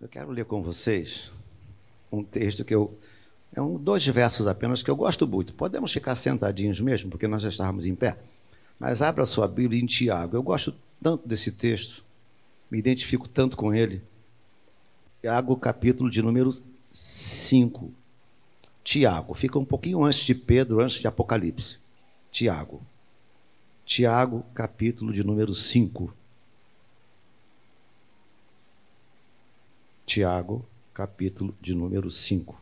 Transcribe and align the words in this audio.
Eu 0.00 0.08
quero 0.08 0.30
ler 0.30 0.46
com 0.46 0.62
vocês 0.62 1.30
um 2.10 2.24
texto 2.24 2.64
que 2.64 2.74
eu. 2.74 2.98
É 3.54 3.60
um, 3.60 3.76
dois 3.76 4.06
versos 4.06 4.48
apenas 4.48 4.82
que 4.82 4.90
eu 4.90 4.96
gosto 4.96 5.26
muito. 5.26 5.52
Podemos 5.52 5.92
ficar 5.92 6.14
sentadinhos 6.14 6.80
mesmo, 6.80 7.10
porque 7.10 7.28
nós 7.28 7.42
já 7.42 7.50
estávamos 7.50 7.84
em 7.84 7.94
pé. 7.94 8.16
Mas 8.78 9.02
abra 9.02 9.26
sua 9.26 9.46
Bíblia 9.46 9.78
em 9.78 9.84
Tiago. 9.84 10.34
Eu 10.34 10.42
gosto 10.42 10.74
tanto 11.02 11.28
desse 11.28 11.52
texto, 11.52 12.02
me 12.70 12.78
identifico 12.78 13.28
tanto 13.28 13.58
com 13.58 13.74
ele. 13.74 14.00
Tiago, 15.20 15.54
capítulo 15.56 16.10
de 16.10 16.22
número 16.22 16.50
5. 16.90 17.92
Tiago, 18.82 19.34
fica 19.34 19.58
um 19.58 19.66
pouquinho 19.66 20.02
antes 20.02 20.20
de 20.20 20.34
Pedro, 20.34 20.80
antes 20.80 20.98
de 20.98 21.06
Apocalipse. 21.06 21.76
Tiago. 22.30 22.80
Tiago, 23.84 24.46
capítulo 24.54 25.12
de 25.12 25.22
número 25.22 25.54
5. 25.54 26.19
Tiago, 30.10 30.66
capítulo 30.92 31.54
de 31.60 31.72
número 31.72 32.10
5. 32.10 32.60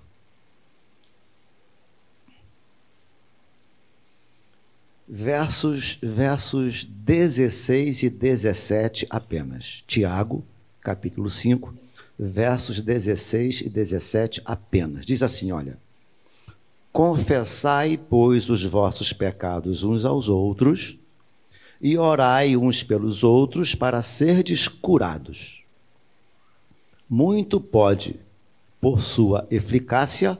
Versos, 5.09 5.99
versos 6.03 6.85
16 6.85 8.03
e 8.03 8.11
17 8.11 9.07
apenas. 9.09 9.83
Tiago, 9.87 10.45
capítulo 10.83 11.31
5, 11.31 11.75
versos 12.19 12.83
16 12.83 13.63
e 13.63 13.71
17 13.71 14.43
apenas. 14.45 15.07
Diz 15.07 15.23
assim: 15.23 15.51
olha. 15.51 15.79
Confessai, 16.93 17.97
pois, 17.97 18.51
os 18.51 18.63
vossos 18.63 19.15
pecados 19.15 19.83
uns 19.83 20.05
aos 20.05 20.29
outros 20.29 20.99
e 21.81 21.97
orai 21.97 22.59
uns 22.59 22.83
pelos 22.83 23.25
outros 23.25 23.75
para 23.75 24.03
serdes 24.03 24.69
curados 24.69 25.58
muito 27.09 27.61
pode, 27.61 28.17
por 28.81 29.01
sua 29.01 29.47
eficácia, 29.51 30.39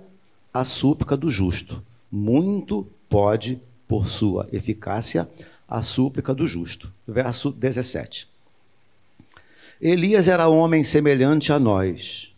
a 0.53 0.65
súplica 0.65 1.17
do 1.17 1.31
justo. 1.31 1.83
Muito 2.11 2.87
pode, 3.09 3.61
por 3.87 4.09
sua 4.09 4.49
eficácia, 4.53 5.29
a 5.69 5.83
súplica 5.83 6.35
do 6.35 6.47
justo. 6.47 6.93
Verso 7.07 7.51
17. 7.51 8.29
Elias 9.81 10.29
era 10.29 10.49
homem 10.49 10.83
semelhante 10.83 11.53
a 11.53 11.59
nós, 11.59 12.33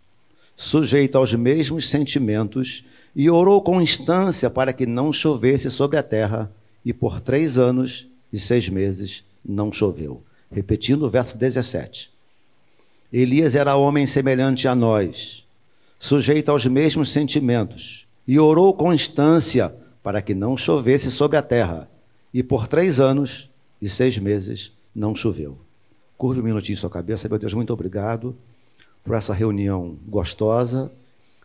sujeito 0.54 1.16
aos 1.16 1.32
mesmos 1.34 1.88
sentimentos, 1.88 2.84
e 3.16 3.28
orou 3.30 3.60
com 3.62 3.80
instância 3.80 4.48
para 4.50 4.72
que 4.72 4.86
não 4.86 5.12
chovesse 5.12 5.70
sobre 5.70 5.96
a 5.96 6.02
terra, 6.02 6.50
e 6.84 6.92
por 6.92 7.20
três 7.20 7.58
anos 7.58 8.06
e 8.32 8.38
seis 8.38 8.68
meses 8.68 9.24
não 9.44 9.72
choveu. 9.72 10.22
Repetindo 10.52 11.04
o 11.04 11.10
verso 11.10 11.36
17. 11.36 12.10
Elias 13.12 13.56
era 13.56 13.74
homem 13.76 14.06
semelhante 14.06 14.68
a 14.68 14.74
nós, 14.74 15.44
sujeito 15.98 16.50
aos 16.50 16.64
mesmos 16.66 17.10
sentimentos, 17.10 18.06
e 18.26 18.38
orou 18.38 18.72
com 18.72 18.94
instância 18.94 19.74
para 20.02 20.22
que 20.22 20.34
não 20.34 20.56
chovesse 20.56 21.10
sobre 21.10 21.36
a 21.36 21.42
terra. 21.42 21.88
E 22.32 22.42
por 22.42 22.68
três 22.68 23.00
anos 23.00 23.50
e 23.82 23.88
seis 23.88 24.16
meses 24.16 24.72
não 24.94 25.16
choveu. 25.16 25.58
Curve 26.16 26.40
um 26.40 26.44
minutinho 26.44 26.78
sua 26.78 26.88
cabeça, 26.88 27.28
meu 27.28 27.38
Deus, 27.38 27.52
muito 27.52 27.72
obrigado 27.72 28.36
por 29.04 29.16
essa 29.16 29.34
reunião 29.34 29.96
gostosa, 30.06 30.92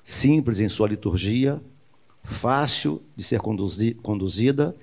simples 0.03 0.59
em 0.59 0.69
sua 0.69 0.87
liturgia, 0.87 1.59
fácil 2.23 3.01
de 3.15 3.23
ser 3.23 3.39
conduzi 3.39 3.95
conduzida, 3.95 4.75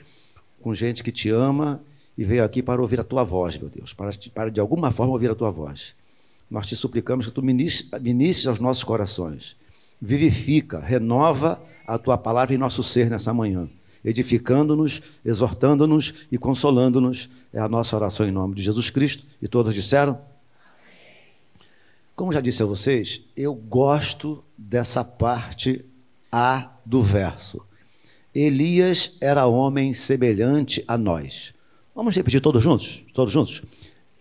com 0.61 0.75
gente 0.75 1.03
que 1.03 1.13
te 1.13 1.31
ama 1.31 1.81
e 2.19 2.25
veio 2.25 2.43
aqui 2.45 2.63
para 2.63 2.81
ouvir 2.81 2.99
a 2.99 3.05
tua 3.05 3.23
voz, 3.23 3.57
meu 3.57 3.69
Deus, 3.69 3.93
para, 3.93 4.11
para 4.35 4.51
de 4.51 4.61
alguma 4.61 4.91
forma 4.91 5.13
ouvir 5.13 5.31
a 5.31 5.35
tua 5.35 5.51
voz. 5.51 5.95
Nós 6.53 6.67
te 6.67 6.77
suplicamos 6.77 7.25
que 7.25 7.33
tu 7.33 7.43
ministres 7.43 8.47
aos 8.47 8.59
nossos 8.59 8.85
corações. 8.85 9.57
Vivifica, 9.99 10.79
renova 10.81 11.59
a 11.87 11.97
tua 11.97 12.19
palavra 12.19 12.55
em 12.55 12.59
nosso 12.59 12.83
ser 12.83 13.09
nessa 13.09 13.33
manhã, 13.33 13.71
edificando-nos, 14.05 15.01
exortando-nos 15.25 16.13
e 16.31 16.37
consolando-nos. 16.37 17.31
É 17.55 17.59
a 17.59 17.67
nossa 17.67 17.97
oração 17.97 18.29
em 18.29 18.31
nome 18.31 18.55
de 18.55 18.63
Jesus 18.63 18.91
Cristo. 18.91 19.25
E 19.41 19.49
todos 19.49 19.73
disseram? 19.73 20.21
Como 22.15 22.31
já 22.31 22.41
disse 22.43 22.63
a 22.63 22.67
vocês, 22.67 23.23
eu 23.35 23.55
gosto 23.55 24.45
dessa 24.57 25.03
parte 25.03 25.83
A 26.31 26.69
do 26.85 27.03
verso. 27.03 27.63
Elias 28.35 29.17
era 29.23 29.47
homem 29.47 29.95
semelhante 29.95 30.85
a 30.87 30.99
nós. 30.99 31.55
Vamos 31.95 32.15
repetir 32.15 32.43
todos 32.43 32.63
juntos? 32.63 33.03
Todos 33.15 33.33
juntos? 33.33 33.63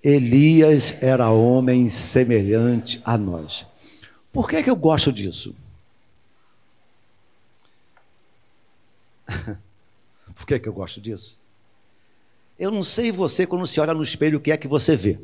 Elias 0.03 0.95
era 0.99 1.29
homem 1.29 1.87
semelhante 1.87 3.01
a 3.05 3.17
nós. 3.17 3.65
Por 4.33 4.49
que, 4.49 4.55
é 4.55 4.63
que 4.63 4.69
eu 4.69 4.75
gosto 4.75 5.11
disso? 5.11 5.55
Por 10.35 10.45
que, 10.47 10.55
é 10.55 10.59
que 10.59 10.67
eu 10.67 10.73
gosto 10.73 10.99
disso? 10.99 11.37
Eu 12.57 12.71
não 12.71 12.81
sei 12.83 13.11
você, 13.11 13.45
quando 13.45 13.67
se 13.67 13.79
olha 13.79 13.93
no 13.93 14.01
espelho, 14.01 14.37
o 14.37 14.41
que 14.41 14.51
é 14.51 14.57
que 14.57 14.67
você 14.67 14.95
vê. 14.95 15.19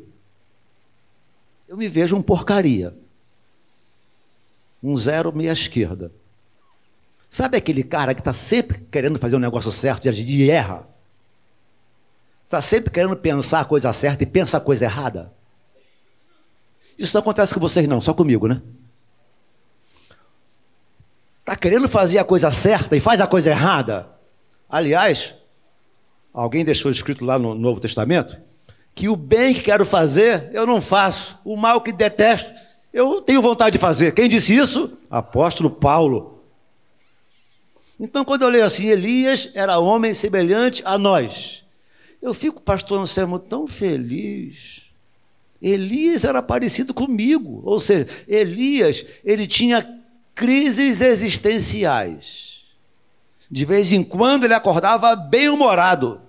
Eu 1.66 1.76
me 1.76 1.88
vejo 1.88 2.16
um 2.16 2.22
porcaria. 2.22 2.94
Um 4.82 4.96
zero 4.96 5.32
meia 5.32 5.52
esquerda. 5.52 6.12
Sabe 7.28 7.56
aquele 7.56 7.82
cara 7.82 8.14
que 8.14 8.20
está 8.20 8.32
sempre 8.32 8.86
querendo 8.90 9.18
fazer 9.18 9.36
um 9.36 9.40
negócio 9.40 9.72
certo 9.72 10.06
e 10.06 10.50
erra? 10.50 10.86
Está 12.48 12.62
sempre 12.62 12.90
querendo 12.90 13.14
pensar 13.14 13.60
a 13.60 13.64
coisa 13.66 13.92
certa 13.92 14.22
e 14.22 14.26
pensa 14.26 14.56
a 14.56 14.60
coisa 14.60 14.86
errada. 14.86 15.30
Isso 16.98 17.12
não 17.12 17.20
acontece 17.20 17.52
com 17.52 17.60
vocês, 17.60 17.86
não, 17.86 18.00
só 18.00 18.14
comigo, 18.14 18.48
né? 18.48 18.62
Está 21.40 21.54
querendo 21.54 21.90
fazer 21.90 22.16
a 22.16 22.24
coisa 22.24 22.50
certa 22.50 22.96
e 22.96 23.00
faz 23.00 23.20
a 23.20 23.26
coisa 23.26 23.50
errada. 23.50 24.08
Aliás, 24.66 25.34
alguém 26.32 26.64
deixou 26.64 26.90
escrito 26.90 27.22
lá 27.22 27.38
no 27.38 27.54
Novo 27.54 27.80
Testamento 27.80 28.38
que 28.94 29.10
o 29.10 29.14
bem 29.14 29.52
que 29.52 29.60
quero 29.60 29.84
fazer 29.84 30.48
eu 30.54 30.66
não 30.66 30.80
faço, 30.80 31.38
o 31.44 31.54
mal 31.54 31.82
que 31.82 31.92
detesto 31.92 32.50
eu 32.94 33.20
tenho 33.20 33.42
vontade 33.42 33.72
de 33.72 33.78
fazer. 33.78 34.12
Quem 34.14 34.26
disse 34.26 34.54
isso? 34.54 34.96
Apóstolo 35.10 35.70
Paulo. 35.70 36.42
Então, 38.00 38.24
quando 38.24 38.40
eu 38.40 38.48
leio 38.48 38.64
assim, 38.64 38.86
Elias 38.86 39.50
era 39.54 39.78
homem 39.78 40.14
semelhante 40.14 40.82
a 40.86 40.96
nós. 40.96 41.67
Eu 42.20 42.34
fico, 42.34 42.60
pastor 42.60 43.00
Anselmo, 43.00 43.38
tão 43.38 43.66
feliz. 43.66 44.82
Elias 45.60 46.24
era 46.24 46.40
parecido 46.40 46.94
comigo, 46.94 47.62
ou 47.64 47.80
seja, 47.80 48.06
Elias, 48.28 49.04
ele 49.24 49.46
tinha 49.46 50.00
crises 50.34 51.00
existenciais. 51.00 52.58
De 53.50 53.64
vez 53.64 53.92
em 53.92 54.04
quando 54.04 54.44
ele 54.44 54.54
acordava 54.54 55.16
bem-humorado. 55.16 56.20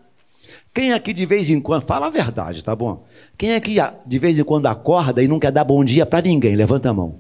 Quem 0.74 0.94
aqui 0.94 1.14
de 1.14 1.26
vez 1.26 1.50
em 1.50 1.60
quando, 1.60 1.86
fala 1.86 2.08
a 2.08 2.10
verdade, 2.10 2.64
tá 2.64 2.76
bom? 2.76 3.06
Quem 3.38 3.54
aqui 3.54 3.76
de 4.06 4.20
vez 4.20 4.40
em 4.40 4.44
quando 4.44 4.68
acorda 4.68 5.22
e 5.22 5.28
não 5.28 5.40
quer 5.40 5.52
dar 5.52 5.64
bom 5.64 5.84
dia 5.84 6.06
para 6.06 6.22
ninguém? 6.22 6.56
Levanta 6.56 6.90
a 6.90 6.94
mão. 6.94 7.16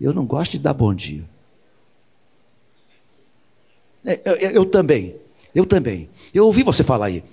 Eu 0.00 0.12
não 0.12 0.24
gosto 0.24 0.52
de 0.52 0.58
dar 0.58 0.74
bom 0.74 0.94
dia. 0.94 1.24
É, 4.04 4.20
eu, 4.24 4.36
eu, 4.36 4.50
eu 4.50 4.66
também. 4.66 5.16
Eu 5.54 5.66
também. 5.66 6.08
Eu 6.32 6.46
ouvi 6.46 6.62
você 6.62 6.84
falar 6.84 7.06
aí. 7.06 7.24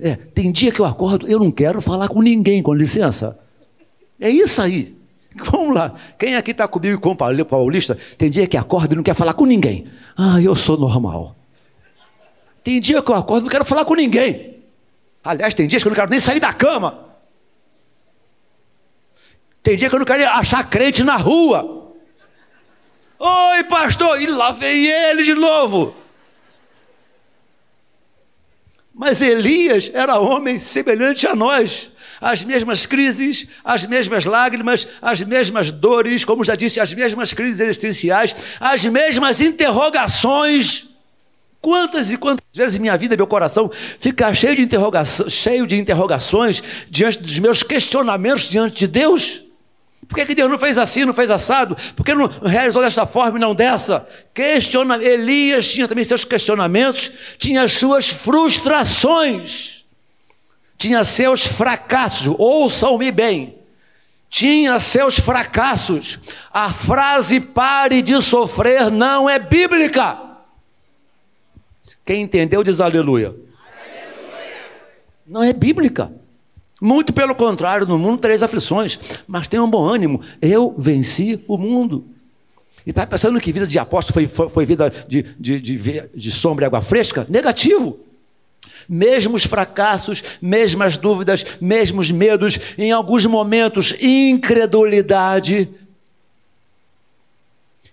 É, 0.00 0.14
tem 0.14 0.52
dia 0.52 0.70
que 0.70 0.80
eu 0.80 0.84
acordo, 0.84 1.26
eu 1.26 1.38
não 1.38 1.50
quero 1.50 1.80
falar 1.80 2.08
com 2.08 2.22
ninguém, 2.22 2.62
com 2.62 2.72
licença. 2.72 3.38
É 4.20 4.30
isso 4.30 4.62
aí. 4.62 4.96
Vamos 5.34 5.74
lá. 5.74 5.94
Quem 6.18 6.36
aqui 6.36 6.52
está 6.52 6.68
comigo 6.68 7.00
com 7.00 7.10
o 7.12 7.16
Paulista, 7.16 7.96
tem 8.16 8.30
dia 8.30 8.46
que 8.46 8.56
acorda 8.56 8.94
e 8.94 8.96
não 8.96 9.02
quer 9.02 9.14
falar 9.14 9.34
com 9.34 9.44
ninguém. 9.44 9.86
Ah, 10.16 10.40
eu 10.40 10.54
sou 10.54 10.76
normal. 10.76 11.36
Tem 12.62 12.80
dia 12.80 13.02
que 13.02 13.10
eu 13.10 13.14
acordo 13.14 13.42
e 13.42 13.44
não 13.44 13.50
quero 13.50 13.64
falar 13.64 13.84
com 13.84 13.94
ninguém. 13.94 14.58
Aliás, 15.24 15.54
tem 15.54 15.66
dias 15.66 15.82
que 15.82 15.88
eu 15.88 15.90
não 15.90 15.96
quero 15.96 16.10
nem 16.10 16.20
sair 16.20 16.40
da 16.40 16.52
cama. 16.52 17.06
Tem 19.62 19.76
dia 19.76 19.88
que 19.88 19.94
eu 19.94 19.98
não 19.98 20.06
quero 20.06 20.24
achar 20.28 20.68
crente 20.68 21.02
na 21.02 21.16
rua. 21.16 21.94
Oi, 23.18 23.64
pastor! 23.64 24.20
E 24.22 24.26
lá 24.26 24.52
vem 24.52 24.86
ele 24.86 25.24
de 25.24 25.34
novo. 25.34 25.94
Mas 28.98 29.22
Elias 29.22 29.88
era 29.94 30.18
homem 30.18 30.58
semelhante 30.58 31.24
a 31.24 31.32
nós. 31.32 31.88
As 32.20 32.42
mesmas 32.42 32.84
crises, 32.84 33.46
as 33.64 33.86
mesmas 33.86 34.24
lágrimas, 34.24 34.88
as 35.00 35.22
mesmas 35.22 35.70
dores, 35.70 36.24
como 36.24 36.42
já 36.42 36.56
disse, 36.56 36.80
as 36.80 36.92
mesmas 36.92 37.32
crises 37.32 37.60
existenciais, 37.60 38.34
as 38.58 38.84
mesmas 38.84 39.40
interrogações. 39.40 40.88
Quantas 41.60 42.10
e 42.10 42.16
quantas 42.16 42.44
vezes 42.52 42.76
minha 42.78 42.96
vida, 42.96 43.16
meu 43.16 43.28
coração 43.28 43.70
fica 44.00 44.34
cheio 44.34 44.56
de, 44.56 44.62
interrogação, 44.62 45.28
cheio 45.28 45.64
de 45.64 45.76
interrogações 45.76 46.60
diante 46.90 47.20
dos 47.20 47.38
meus 47.38 47.62
questionamentos 47.62 48.50
diante 48.50 48.80
de 48.80 48.88
Deus? 48.88 49.44
Por 50.08 50.14
que, 50.16 50.24
que 50.24 50.34
Deus 50.34 50.50
não 50.50 50.58
fez 50.58 50.78
assim, 50.78 51.04
não 51.04 51.12
fez 51.12 51.30
assado? 51.30 51.76
Por 51.94 52.04
que 52.04 52.14
não 52.14 52.26
realizou 52.26 52.80
desta 52.80 53.06
forma 53.06 53.36
e 53.36 53.40
não 53.40 53.54
dessa? 53.54 54.08
Questiona... 54.32 54.96
Elias 55.02 55.70
tinha 55.70 55.86
também 55.86 56.02
seus 56.02 56.24
questionamentos, 56.24 57.12
tinha 57.36 57.62
as 57.62 57.74
suas 57.74 58.08
frustrações, 58.08 59.84
tinha 60.78 61.04
seus 61.04 61.46
fracassos. 61.46 62.34
Ouçam-me 62.38 63.12
bem. 63.12 63.58
tinha 64.30 64.78
seus 64.78 65.18
fracassos. 65.18 66.18
A 66.52 66.72
frase 66.72 67.40
pare 67.40 68.02
de 68.02 68.20
sofrer 68.22 68.90
não 68.90 69.28
é 69.28 69.38
bíblica. 69.38 70.18
Quem 72.04 72.22
entendeu 72.22 72.62
diz 72.62 72.80
aleluia. 72.80 73.28
aleluia. 73.28 74.70
Não 75.26 75.42
é 75.42 75.52
bíblica. 75.52 76.12
Muito 76.80 77.12
pelo 77.12 77.34
contrário, 77.34 77.86
no 77.86 77.98
mundo 77.98 78.18
três 78.18 78.42
aflições, 78.42 78.98
mas 79.26 79.48
tenham 79.48 79.66
um 79.66 79.70
bom 79.70 79.84
ânimo. 79.84 80.20
Eu 80.40 80.74
venci 80.78 81.42
o 81.48 81.58
mundo. 81.58 82.04
E 82.86 82.90
está 82.90 83.06
pensando 83.06 83.40
que 83.40 83.52
vida 83.52 83.66
de 83.66 83.78
apóstolo 83.78 84.14
foi, 84.14 84.28
foi, 84.28 84.48
foi 84.48 84.66
vida 84.66 84.92
de, 85.08 85.22
de, 85.38 85.60
de, 85.60 86.02
de 86.14 86.30
sombra 86.30 86.64
e 86.64 86.66
água 86.66 86.80
fresca? 86.80 87.26
Negativo. 87.28 87.98
Mesmos 88.88 89.44
fracassos, 89.44 90.22
mesmas 90.40 90.96
dúvidas, 90.96 91.44
mesmos 91.60 92.10
medos, 92.10 92.58
em 92.78 92.92
alguns 92.92 93.26
momentos, 93.26 93.94
incredulidade. 94.00 95.68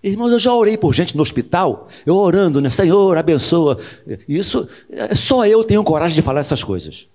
Irmãos, 0.02 0.30
eu 0.30 0.38
já 0.38 0.54
orei 0.54 0.78
por 0.78 0.94
gente 0.94 1.16
no 1.16 1.22
hospital, 1.22 1.88
eu 2.06 2.14
orando, 2.14 2.60
né? 2.60 2.70
Senhor, 2.70 3.18
abençoa. 3.18 3.78
Isso, 4.28 4.68
é, 4.88 5.14
só 5.14 5.44
eu 5.44 5.64
tenho 5.64 5.82
coragem 5.82 6.14
de 6.14 6.22
falar 6.22 6.40
essas 6.40 6.62
coisas. 6.62 7.06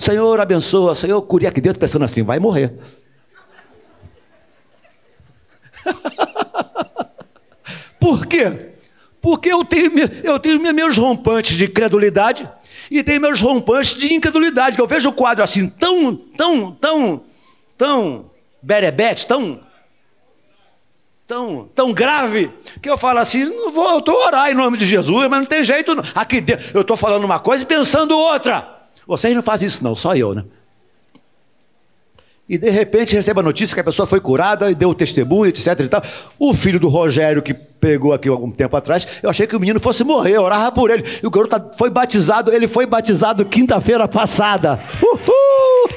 Senhor, 0.00 0.40
abençoa. 0.40 0.94
Senhor, 0.94 1.20
curei 1.20 1.46
aqui 1.46 1.60
dentro 1.60 1.78
pensando 1.78 2.06
assim, 2.06 2.22
vai 2.22 2.38
morrer. 2.38 2.72
Por 8.00 8.24
quê? 8.24 8.70
Porque 9.20 9.52
eu 9.52 9.62
tenho, 9.62 9.92
eu 10.24 10.38
tenho 10.38 10.58
meus 10.74 10.96
rompantes 10.96 11.54
de 11.54 11.68
credulidade 11.68 12.48
e 12.90 13.04
tenho 13.04 13.20
meus 13.20 13.42
rompantes 13.42 13.94
de 13.94 14.14
incredulidade, 14.14 14.74
que 14.74 14.80
eu 14.80 14.86
vejo 14.86 15.10
o 15.10 15.12
quadro 15.12 15.44
assim 15.44 15.68
tão, 15.68 16.16
tão, 16.16 16.72
tão, 16.72 17.22
tão 17.76 18.30
berebete, 18.62 19.26
tão, 19.26 19.60
tão, 21.26 21.68
tão 21.74 21.92
grave, 21.92 22.50
que 22.80 22.88
eu 22.88 22.96
falo 22.96 23.18
assim, 23.18 23.44
não 23.44 23.70
vou, 23.70 23.90
eu 23.90 23.98
estou 23.98 24.16
orar 24.16 24.50
em 24.50 24.54
nome 24.54 24.78
de 24.78 24.86
Jesus, 24.86 25.28
mas 25.28 25.40
não 25.40 25.46
tem 25.46 25.62
jeito, 25.62 25.94
não. 25.94 26.02
aqui 26.14 26.42
eu 26.72 26.80
estou 26.80 26.96
falando 26.96 27.24
uma 27.24 27.38
coisa 27.38 27.64
e 27.64 27.66
pensando 27.66 28.16
outra. 28.16 28.79
Vocês 29.06 29.34
não 29.34 29.42
fazem 29.42 29.66
isso 29.66 29.82
não, 29.82 29.94
só 29.94 30.14
eu, 30.14 30.34
né? 30.34 30.44
E 32.50 32.58
de 32.58 32.68
repente 32.68 33.14
recebe 33.14 33.38
a 33.38 33.44
notícia 33.44 33.74
que 33.74 33.80
a 33.80 33.84
pessoa 33.84 34.08
foi 34.08 34.20
curada 34.20 34.68
e 34.68 34.74
deu 34.74 34.92
testemunho, 34.92 35.46
etc 35.46 35.78
e 35.78 35.88
tal. 35.88 36.02
O 36.36 36.52
filho 36.52 36.80
do 36.80 36.88
Rogério, 36.88 37.40
que 37.40 37.54
pegou 37.54 38.12
aqui 38.12 38.28
algum 38.28 38.50
tempo 38.50 38.76
atrás, 38.76 39.06
eu 39.22 39.30
achei 39.30 39.46
que 39.46 39.54
o 39.54 39.60
menino 39.60 39.78
fosse 39.78 40.02
morrer, 40.02 40.32
eu 40.32 40.42
orava 40.42 40.72
por 40.72 40.90
ele. 40.90 41.04
E 41.22 41.24
o 41.24 41.30
garoto 41.30 41.50
tá, 41.60 41.78
foi 41.78 41.90
batizado, 41.90 42.52
ele 42.52 42.66
foi 42.66 42.86
batizado 42.86 43.44
quinta-feira 43.44 44.08
passada. 44.08 44.82
Uhul! 45.00 45.90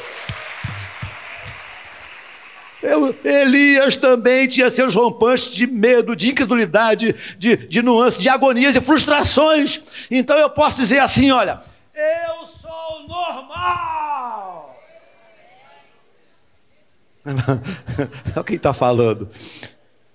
Eu, 2.83 3.15
Elias 3.23 3.95
também 3.95 4.47
tinha 4.47 4.69
seus 4.69 4.93
rompantes 4.93 5.49
de 5.49 5.65
medo, 5.65 6.15
de 6.15 6.29
incredulidade, 6.29 7.15
de, 7.39 7.55
de 7.55 7.81
nuances, 7.81 8.21
de 8.21 8.29
agonias 8.29 8.75
e 8.75 8.81
frustrações. 8.81 9.81
Então 10.11 10.37
eu 10.37 10.51
posso 10.51 10.75
dizer 10.75 10.99
assim: 10.99 11.31
olha, 11.31 11.61
eu 11.95 12.45
sou 12.61 13.07
normal. 13.07 14.73
Olha 18.35 18.43
quem 18.43 18.57
está 18.57 18.73
falando. 18.73 19.29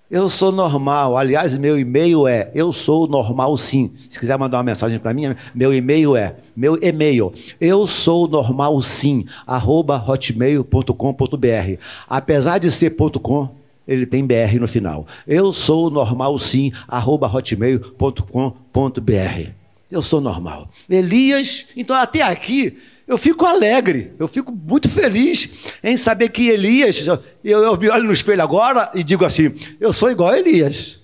Eu 0.09 0.27
sou 0.27 0.51
normal. 0.51 1.15
Aliás, 1.17 1.55
meu 1.55 1.77
e-mail 1.77 2.27
é 2.27 2.49
eu 2.55 2.73
sou 2.73 3.07
normal 3.07 3.55
sim. 3.57 3.91
Se 4.09 4.19
quiser 4.19 4.39
mandar 4.39 4.57
uma 4.57 4.63
mensagem 4.63 4.97
para 4.97 5.13
mim, 5.13 5.35
meu 5.53 5.71
e-mail 5.71 6.15
é 6.15 6.35
meu 6.55 6.83
e-mail. 6.83 7.31
Eu 7.61 7.85
sou 7.85 8.27
normal 8.27 8.81
sim. 8.81 9.27
arroba 9.45 10.03
hotmail.com.br. 10.07 11.79
Apesar 12.07 12.57
de 12.57 12.71
ser 12.71 12.95
.com, 12.95 13.49
ele 13.87 14.07
tem 14.07 14.25
BR 14.25 14.59
no 14.59 14.67
final. 14.67 15.05
Eu 15.27 15.53
sou 15.53 15.91
normal 15.91 16.39
sim. 16.39 16.71
arroba 16.87 17.27
hotmail.com.br. 17.27 19.49
Eu 19.91 20.01
sou 20.01 20.21
normal. 20.21 20.69
Elias, 20.89 21.67
então 21.75 21.95
até 21.95 22.23
aqui 22.23 22.79
eu 23.09 23.17
fico 23.17 23.43
alegre, 23.43 24.13
eu 24.19 24.27
fico 24.27 24.51
muito 24.51 24.87
feliz 24.87 25.73
em 25.83 25.97
saber 25.97 26.29
que 26.29 26.47
Elias, 26.47 27.07
eu, 27.07 27.19
eu 27.43 27.75
me 27.75 27.89
olho 27.89 28.03
no 28.03 28.13
espelho 28.13 28.43
agora 28.43 28.91
e 28.93 29.03
digo 29.03 29.25
assim: 29.25 29.51
eu 29.79 29.91
sou 29.91 30.11
igual 30.11 30.29
a 30.29 30.37
Elias. 30.37 30.99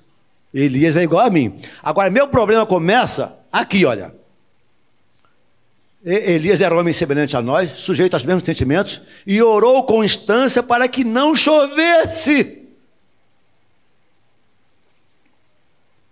Elias 0.53 0.95
é 0.95 1.01
igual 1.01 1.25
a 1.25 1.31
mim. 1.31 1.59
Agora, 1.81 2.11
meu 2.11 2.27
problema 2.27 2.63
começa 2.63 3.35
aqui, 3.51 3.83
olha. 3.85 4.13
Elias 6.05 6.61
era 6.61 6.75
um 6.75 6.77
homem 6.77 6.93
semelhante 6.93 7.35
a 7.35 7.41
nós, 7.41 7.71
sujeito 7.71 8.13
aos 8.13 8.23
mesmos 8.23 8.43
sentimentos, 8.43 9.01
e 9.25 9.41
orou 9.41 9.83
com 9.83 10.03
instância 10.03 10.61
para 10.61 10.87
que 10.87 11.03
não 11.03 11.35
chovesse. 11.35 12.67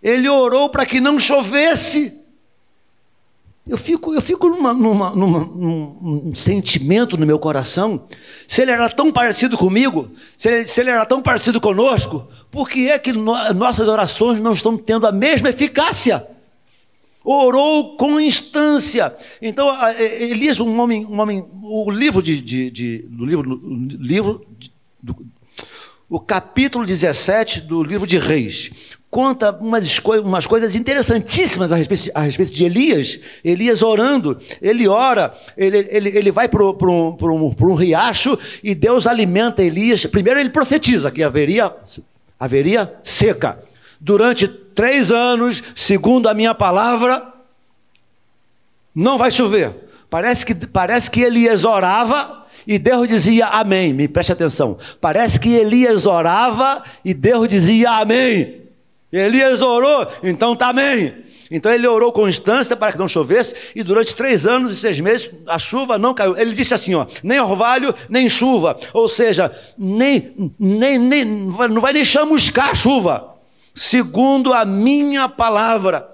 Ele 0.02 0.28
orou 0.28 0.70
para 0.70 0.88
que 0.88 1.00
não 1.00 1.20
chovesse. 1.20 2.23
Eu 3.66 3.78
fico, 3.78 4.14
eu 4.14 4.22
fico 4.22 4.50
numa, 4.50 4.74
numa, 4.74 5.12
numa, 5.12 5.40
num 5.40 6.36
sentimento 6.36 7.16
no 7.18 7.26
meu 7.26 7.40
coração. 7.40 8.06
Se 8.46 8.62
ele 8.62 8.72
era 8.72 8.90
tão 8.90 9.10
parecido 9.10 9.58
comigo, 9.58 10.12
se 10.36 10.50
ele, 10.50 10.66
se 10.66 10.82
ele 10.82 10.90
era 10.90 11.06
tão 11.06 11.22
parecido 11.22 11.62
conosco, 11.62 12.28
por 12.52 12.70
que 12.70 12.90
é 12.90 13.00
que 13.00 13.14
no, 13.14 13.54
nossas 13.54 13.88
orações 13.88 14.42
não 14.42 14.52
estão 14.52 14.78
tendo 14.78 15.08
a 15.08 15.14
mesma 15.14 15.50
eficácia? 15.50 16.28
Orou 17.24 17.96
com 17.96 18.20
instância. 18.20 19.16
Então, 19.42 19.70
Elias, 19.98 20.60
um 20.60 20.78
homem, 20.82 21.06
um 21.06 21.22
homem 21.22 21.48
o 21.64 21.90
livro 21.90 22.22
de, 22.22 22.42
de, 22.42 22.70
de 22.70 22.98
do 23.04 23.26
livro, 23.26 23.62
livro 23.98 24.46
do, 25.02 25.16
o 26.10 26.20
capítulo 26.20 26.86
17 26.86 27.62
do 27.62 27.82
livro 27.82 28.06
de 28.06 28.18
Reis 28.18 28.72
conta 29.14 29.52
umas, 29.52 30.00
umas 30.24 30.48
coisas 30.48 30.76
interessantíssimas 30.76 31.72
a 31.72 31.76
respeito, 31.76 32.10
a 32.16 32.22
respeito 32.22 32.52
de 32.52 32.66
Elias. 32.66 33.20
Elias 33.46 33.84
orando, 33.84 34.42
ele 34.60 34.88
ora, 34.88 35.38
ele, 35.56 35.88
ele, 35.92 36.10
ele 36.18 36.32
vai 36.32 36.50
para 36.50 36.64
um, 36.64 37.16
um, 37.22 37.76
riacho 37.76 38.36
e 38.64 38.74
Deus 38.74 39.06
alimenta 39.06 39.62
Elias. 39.62 40.04
Primeiro 40.08 40.40
ele 40.40 40.50
profetiza 40.50 41.12
que 41.12 41.22
haveria, 41.22 41.72
haveria 42.40 42.92
seca. 43.04 43.60
Durante 44.02 44.48
três 44.48 45.12
anos, 45.12 45.64
segundo 45.76 46.28
a 46.28 46.34
minha 46.34 46.56
palavra, 46.56 47.32
não 48.96 49.20
vai 49.20 49.30
chover. 49.30 49.76
Parece 50.10 50.44
que, 50.44 50.56
parece 50.56 51.12
que 51.12 51.22
Elias 51.22 51.64
orava 51.64 52.48
e 52.66 52.80
Deus 52.80 53.08
dizia 53.08 53.46
amém. 53.46 53.94
Me 53.94 54.08
preste 54.08 54.32
atenção. 54.32 54.80
Parece 55.00 55.40
que 55.40 55.54
Elias 55.54 56.08
orava 56.08 56.84
e 57.06 57.14
Deus 57.14 57.48
dizia 57.48 57.92
amém. 57.92 58.63
Elias 59.18 59.62
orou, 59.62 60.08
então 60.24 60.56
tá 60.56 60.70
amém. 60.70 61.14
Então 61.52 61.72
ele 61.72 61.88
orou 61.88 62.12
com 62.12 62.28
instância 62.28 62.76
para 62.76 62.92
que 62.92 62.98
não 62.98 63.08
chovesse, 63.08 63.54
e 63.76 63.84
durante 63.84 64.16
três 64.16 64.48
anos 64.48 64.76
e 64.76 64.82
seis 64.82 65.00
meses 65.00 65.30
a 65.46 65.60
chuva 65.60 66.00
não 66.00 66.12
caiu. 66.12 66.36
Ele 66.36 66.54
disse 66.54 66.74
assim: 66.74 66.96
ó, 66.96 67.06
nem 67.22 67.40
orvalho, 67.40 67.94
nem 68.10 68.28
chuva. 68.28 68.76
Ou 68.92 69.08
seja, 69.08 69.52
nem, 69.78 70.34
nem, 70.60 70.98
nem 70.98 71.24
não 71.26 71.80
vai 71.80 71.94
nem 71.94 72.04
chamuscar 72.04 72.70
a 72.72 72.76
chuva, 72.76 73.36
segundo 73.76 74.52
a 74.52 74.66
minha 74.66 75.30
palavra. 75.30 76.10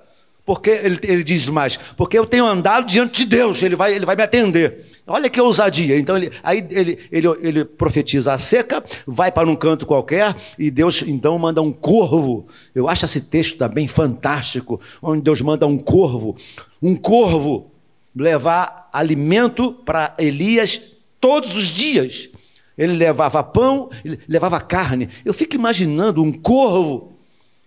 Porque 0.46 0.72
ele, 0.72 1.00
ele 1.03 1.24
diz 1.24 1.48
mais, 1.48 1.77
porque 1.96 2.18
eu 2.18 2.25
tenho 2.25 2.46
andado 2.46 2.88
diante 2.88 3.20
de 3.20 3.25
Deus, 3.25 3.62
ele 3.63 3.77
vai, 3.77 3.94
ele 3.94 4.06
vai 4.06 4.18
me 4.18 4.24
atender. 4.24 4.88
Olha 5.10 5.30
que 5.30 5.42
ousadia. 5.42 5.98
Então, 5.98 6.16
ele, 6.16 6.32
aí 6.44 6.66
ele, 6.70 7.00
ele, 7.12 7.28
ele 7.42 7.66
profetiza 7.66 8.32
a 8.32 8.38
seca, 8.38 8.84
vai 9.08 9.32
para 9.32 9.50
um 9.50 9.56
canto 9.56 9.88
qualquer, 9.88 10.36
e 10.58 10.70
Deus 10.70 11.04
então 11.06 11.38
manda 11.39 11.62
um 11.62 11.72
corvo. 11.72 12.48
Eu 12.75 12.88
acho 12.88 13.06
esse 13.06 13.20
texto 13.20 13.58
também 13.58 13.88
fantástico, 13.88 14.80
onde 15.01 15.24
Deus 15.24 15.42
manda 15.42 15.66
um 15.66 15.80
corvo, 15.80 16.38
um 16.80 16.96
corvo, 16.96 17.72
levar 18.16 18.88
alimento 18.94 19.74
para 19.74 20.13
Elias 20.20 20.80
todos 21.20 21.56
os 21.56 21.66
dias. 21.66 22.30
Ele 22.78 22.94
levava 22.94 23.44
pão, 23.44 23.89
ele 24.06 24.20
levava 24.28 24.62
carne. 24.62 25.10
Eu 25.25 25.34
fico 25.34 25.56
imaginando 25.56 26.22
um 26.22 26.32
corvo. 26.32 27.13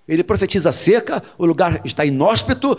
Ele 0.07 0.23
profetiza 0.23 0.71
a 0.71 0.73
seca, 0.73 1.23
o 1.37 1.45
lugar 1.45 1.81
está 1.85 2.05
inóspito, 2.05 2.79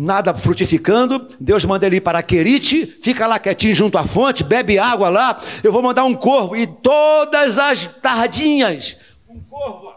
nada 0.00 0.32
frutificando, 0.32 1.28
Deus 1.40 1.64
manda 1.64 1.84
ele 1.84 1.96
ir 1.96 2.00
para 2.00 2.22
Querite, 2.22 2.86
fica 3.02 3.26
lá 3.26 3.36
quietinho 3.36 3.74
junto 3.74 3.98
à 3.98 4.04
fonte, 4.04 4.44
bebe 4.44 4.78
água 4.78 5.08
lá, 5.08 5.40
eu 5.64 5.72
vou 5.72 5.82
mandar 5.82 6.04
um 6.04 6.14
corvo, 6.14 6.54
e 6.54 6.68
todas 6.68 7.58
as 7.58 7.88
tardinhas, 8.00 8.96
um 9.28 9.40
corvo, 9.40 9.92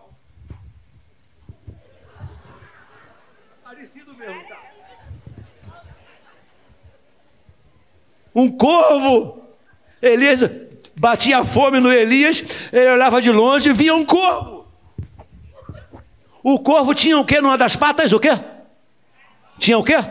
parecido 3.63 4.15
mesmo, 4.17 4.41
tá? 4.49 4.57
Um 8.33 8.51
corvo, 8.51 9.43
Elias 10.01 10.49
batia 10.95 11.45
fome 11.45 11.79
no 11.79 11.93
Elias, 11.93 12.43
ele 12.73 12.89
olhava 12.89 13.21
de 13.21 13.31
longe 13.31 13.69
e 13.69 13.73
via 13.73 13.93
um 13.93 14.03
corvo. 14.03 14.65
O 16.41 16.57
corvo 16.57 16.95
tinha 16.95 17.19
o 17.19 17.25
que 17.25 17.39
numa 17.39 17.55
das 17.55 17.75
patas? 17.75 18.11
O 18.11 18.19
quê? 18.19 18.31
Tinha 19.61 19.77
o 19.77 19.83
quê? 19.83 20.03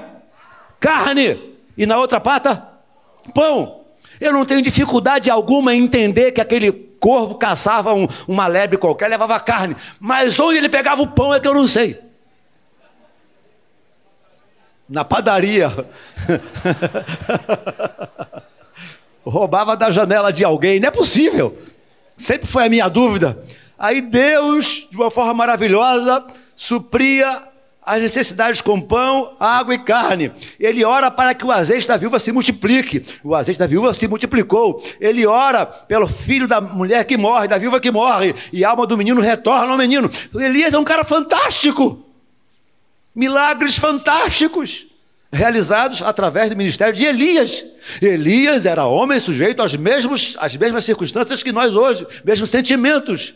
Carne. 0.78 1.56
E 1.76 1.84
na 1.84 1.98
outra 1.98 2.20
pata? 2.20 2.68
Pão. 3.34 3.80
Eu 4.20 4.32
não 4.32 4.44
tenho 4.44 4.62
dificuldade 4.62 5.28
alguma 5.28 5.74
em 5.74 5.82
entender 5.82 6.30
que 6.30 6.40
aquele 6.40 6.70
corvo 6.70 7.34
caçava 7.34 7.92
um, 7.92 8.06
uma 8.28 8.46
lebre 8.46 8.78
qualquer, 8.78 9.08
levava 9.08 9.40
carne. 9.40 9.76
Mas 9.98 10.38
onde 10.38 10.58
ele 10.58 10.68
pegava 10.68 11.02
o 11.02 11.08
pão 11.08 11.34
é 11.34 11.40
que 11.40 11.48
eu 11.48 11.54
não 11.54 11.66
sei. 11.66 12.00
Na 14.88 15.04
padaria. 15.04 15.68
Roubava 19.26 19.76
da 19.76 19.90
janela 19.90 20.32
de 20.32 20.44
alguém. 20.44 20.78
Não 20.78 20.86
é 20.86 20.92
possível. 20.92 21.58
Sempre 22.16 22.46
foi 22.46 22.66
a 22.66 22.68
minha 22.68 22.88
dúvida. 22.88 23.42
Aí 23.76 24.00
Deus, 24.00 24.86
de 24.88 24.96
uma 24.96 25.10
forma 25.10 25.34
maravilhosa, 25.34 26.24
supria 26.54 27.49
as 27.90 28.00
necessidades 28.00 28.60
com 28.60 28.80
pão, 28.80 29.34
água 29.40 29.74
e 29.74 29.78
carne. 29.78 30.30
Ele 30.60 30.84
ora 30.84 31.10
para 31.10 31.34
que 31.34 31.44
o 31.44 31.50
azeite 31.50 31.88
da 31.88 31.96
viúva 31.96 32.20
se 32.20 32.30
multiplique. 32.30 33.04
O 33.24 33.34
azeite 33.34 33.58
da 33.58 33.66
viúva 33.66 33.92
se 33.92 34.06
multiplicou. 34.06 34.80
Ele 35.00 35.26
ora 35.26 35.66
pelo 35.66 36.06
filho 36.06 36.46
da 36.46 36.60
mulher 36.60 37.04
que 37.04 37.16
morre, 37.16 37.48
da 37.48 37.58
viúva 37.58 37.80
que 37.80 37.90
morre, 37.90 38.32
e 38.52 38.64
a 38.64 38.70
alma 38.70 38.86
do 38.86 38.96
menino 38.96 39.20
retorna 39.20 39.72
ao 39.72 39.76
menino. 39.76 40.08
Elias 40.32 40.72
é 40.72 40.78
um 40.78 40.84
cara 40.84 41.02
fantástico. 41.02 42.06
Milagres 43.12 43.76
fantásticos 43.76 44.86
realizados 45.32 46.00
através 46.00 46.48
do 46.48 46.56
ministério 46.56 46.94
de 46.94 47.04
Elias. 47.04 47.64
Elias 48.00 48.66
era 48.66 48.86
homem 48.86 49.18
sujeito 49.18 49.62
aos 49.62 49.74
mesmos, 49.74 50.36
às 50.38 50.56
mesmas 50.56 50.84
circunstâncias 50.84 51.42
que 51.42 51.50
nós 51.50 51.74
hoje, 51.74 52.06
mesmos 52.24 52.50
sentimentos. 52.50 53.34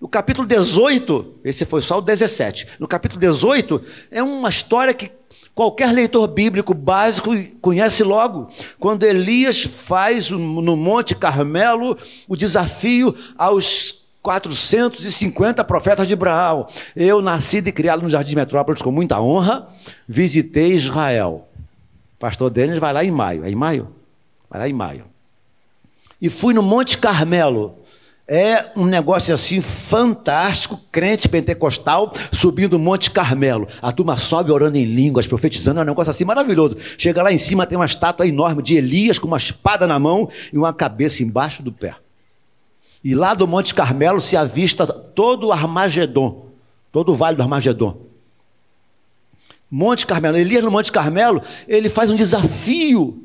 No 0.00 0.08
capítulo 0.08 0.46
18, 0.46 1.40
esse 1.44 1.64
foi 1.64 1.82
só 1.82 1.98
o 1.98 2.00
17. 2.00 2.68
No 2.78 2.86
capítulo 2.86 3.20
18, 3.20 3.82
é 4.10 4.22
uma 4.22 4.48
história 4.48 4.94
que 4.94 5.10
qualquer 5.54 5.92
leitor 5.92 6.28
bíblico 6.28 6.72
básico 6.72 7.30
conhece 7.60 8.04
logo. 8.04 8.48
Quando 8.78 9.02
Elias 9.02 9.64
faz 9.64 10.30
no 10.30 10.76
Monte 10.76 11.16
Carmelo 11.16 11.98
o 12.28 12.36
desafio 12.36 13.12
aos 13.36 13.98
450 14.22 15.64
profetas 15.64 16.06
de 16.06 16.14
Abraão. 16.14 16.68
Eu, 16.94 17.20
nascido 17.20 17.68
e 17.68 17.72
criado 17.72 18.02
no 18.02 18.08
Jardim 18.08 18.34
Metrópolis 18.34 18.82
com 18.82 18.92
muita 18.92 19.20
honra, 19.20 19.68
visitei 20.06 20.74
Israel. 20.74 21.48
Pastor 22.18 22.50
Denis 22.50 22.78
vai 22.78 22.92
lá 22.92 23.04
em 23.04 23.10
maio. 23.10 23.44
É 23.44 23.50
em 23.50 23.54
maio? 23.54 23.88
Vai 24.50 24.60
lá 24.60 24.68
em 24.68 24.72
maio. 24.72 25.04
E 26.20 26.28
fui 26.28 26.52
no 26.52 26.62
Monte 26.62 26.98
Carmelo 26.98 27.78
é 28.30 28.70
um 28.76 28.84
negócio 28.84 29.32
assim 29.32 29.62
fantástico, 29.62 30.78
crente 30.92 31.26
pentecostal 31.26 32.12
subindo 32.30 32.74
o 32.74 32.78
Monte 32.78 33.10
Carmelo. 33.10 33.66
A 33.80 33.90
turma 33.90 34.18
sobe 34.18 34.52
orando 34.52 34.76
em 34.76 34.84
línguas, 34.84 35.26
profetizando, 35.26 35.80
é 35.80 35.82
um 35.82 35.86
negócio 35.86 36.10
assim 36.10 36.26
maravilhoso. 36.26 36.76
Chega 36.98 37.22
lá 37.22 37.32
em 37.32 37.38
cima, 37.38 37.66
tem 37.66 37.78
uma 37.78 37.86
estátua 37.86 38.26
enorme 38.26 38.62
de 38.62 38.76
Elias 38.76 39.18
com 39.18 39.26
uma 39.26 39.38
espada 39.38 39.86
na 39.86 39.98
mão 39.98 40.28
e 40.52 40.58
uma 40.58 40.74
cabeça 40.74 41.22
embaixo 41.22 41.62
do 41.62 41.72
pé. 41.72 41.94
E 43.02 43.14
lá 43.14 43.32
do 43.32 43.48
Monte 43.48 43.74
Carmelo 43.74 44.20
se 44.20 44.36
avista 44.36 44.86
todo 44.86 45.46
o 45.46 45.52
Armagedon, 45.52 46.48
todo 46.92 47.12
o 47.12 47.14
vale 47.14 47.36
do 47.36 47.42
Armagedon. 47.42 47.96
Monte 49.70 50.06
Carmelo, 50.06 50.36
Elias 50.36 50.62
no 50.62 50.70
Monte 50.70 50.92
Carmelo, 50.92 51.42
ele 51.66 51.88
faz 51.88 52.10
um 52.10 52.16
desafio. 52.16 53.24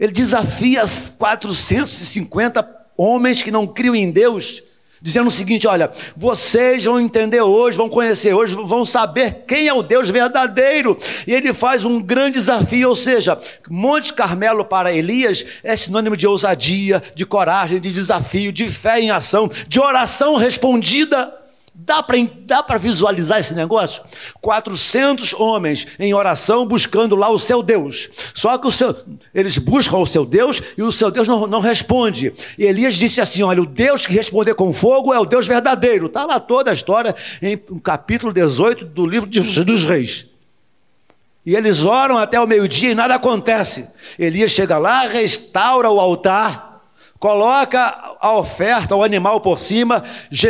Ele 0.00 0.10
desafia 0.10 0.82
as 0.82 1.08
450 1.10 2.81
homens 3.02 3.42
que 3.42 3.50
não 3.50 3.66
criam 3.66 3.94
em 3.94 4.10
Deus, 4.10 4.62
dizendo 5.00 5.26
o 5.26 5.32
seguinte: 5.32 5.66
olha, 5.66 5.90
vocês 6.16 6.84
vão 6.84 7.00
entender 7.00 7.40
hoje, 7.42 7.76
vão 7.76 7.88
conhecer 7.88 8.32
hoje, 8.32 8.54
vão 8.54 8.84
saber 8.84 9.44
quem 9.46 9.66
é 9.66 9.74
o 9.74 9.82
Deus 9.82 10.08
verdadeiro. 10.08 10.96
E 11.26 11.32
ele 11.34 11.52
faz 11.52 11.84
um 11.84 12.00
grande 12.00 12.38
desafio, 12.38 12.88
ou 12.88 12.96
seja, 12.96 13.38
Monte 13.68 14.12
Carmelo 14.12 14.64
para 14.64 14.92
Elias 14.92 15.44
é 15.64 15.74
sinônimo 15.74 16.16
de 16.16 16.26
ousadia, 16.26 17.02
de 17.14 17.26
coragem, 17.26 17.80
de 17.80 17.90
desafio, 17.92 18.52
de 18.52 18.68
fé 18.68 19.00
em 19.00 19.10
ação, 19.10 19.50
de 19.66 19.80
oração 19.80 20.36
respondida. 20.36 21.41
Dá 21.84 22.00
para 22.00 22.16
dá 22.46 22.62
visualizar 22.78 23.40
esse 23.40 23.54
negócio? 23.54 24.04
400 24.40 25.34
homens 25.34 25.84
em 25.98 26.14
oração 26.14 26.64
buscando 26.64 27.16
lá 27.16 27.28
o 27.28 27.40
seu 27.40 27.60
Deus. 27.60 28.08
Só 28.34 28.56
que 28.56 28.68
o 28.68 28.72
seu, 28.72 28.94
eles 29.34 29.58
buscam 29.58 29.96
o 29.96 30.06
seu 30.06 30.24
Deus 30.24 30.62
e 30.78 30.82
o 30.82 30.92
seu 30.92 31.10
Deus 31.10 31.26
não, 31.26 31.46
não 31.48 31.60
responde. 31.60 32.32
E 32.56 32.64
Elias 32.64 32.94
disse 32.94 33.20
assim: 33.20 33.42
Olha, 33.42 33.60
o 33.60 33.66
Deus 33.66 34.06
que 34.06 34.12
responder 34.12 34.54
com 34.54 34.72
fogo 34.72 35.12
é 35.12 35.18
o 35.18 35.24
Deus 35.24 35.44
verdadeiro. 35.44 36.06
Está 36.06 36.24
lá 36.24 36.38
toda 36.38 36.70
a 36.70 36.74
história 36.74 37.16
em 37.40 37.56
capítulo 37.82 38.32
18 38.32 38.84
do 38.84 39.04
livro 39.04 39.28
de, 39.28 39.40
dos 39.64 39.82
Reis. 39.82 40.26
E 41.44 41.56
eles 41.56 41.84
oram 41.84 42.16
até 42.16 42.40
o 42.40 42.46
meio-dia 42.46 42.92
e 42.92 42.94
nada 42.94 43.16
acontece. 43.16 43.88
Elias 44.16 44.52
chega 44.52 44.78
lá, 44.78 45.08
restaura 45.08 45.90
o 45.90 45.98
altar 45.98 46.71
coloca 47.22 48.16
a 48.20 48.32
oferta, 48.32 48.96
o 48.96 49.04
animal 49.04 49.40
por 49.40 49.56
cima, 49.56 50.02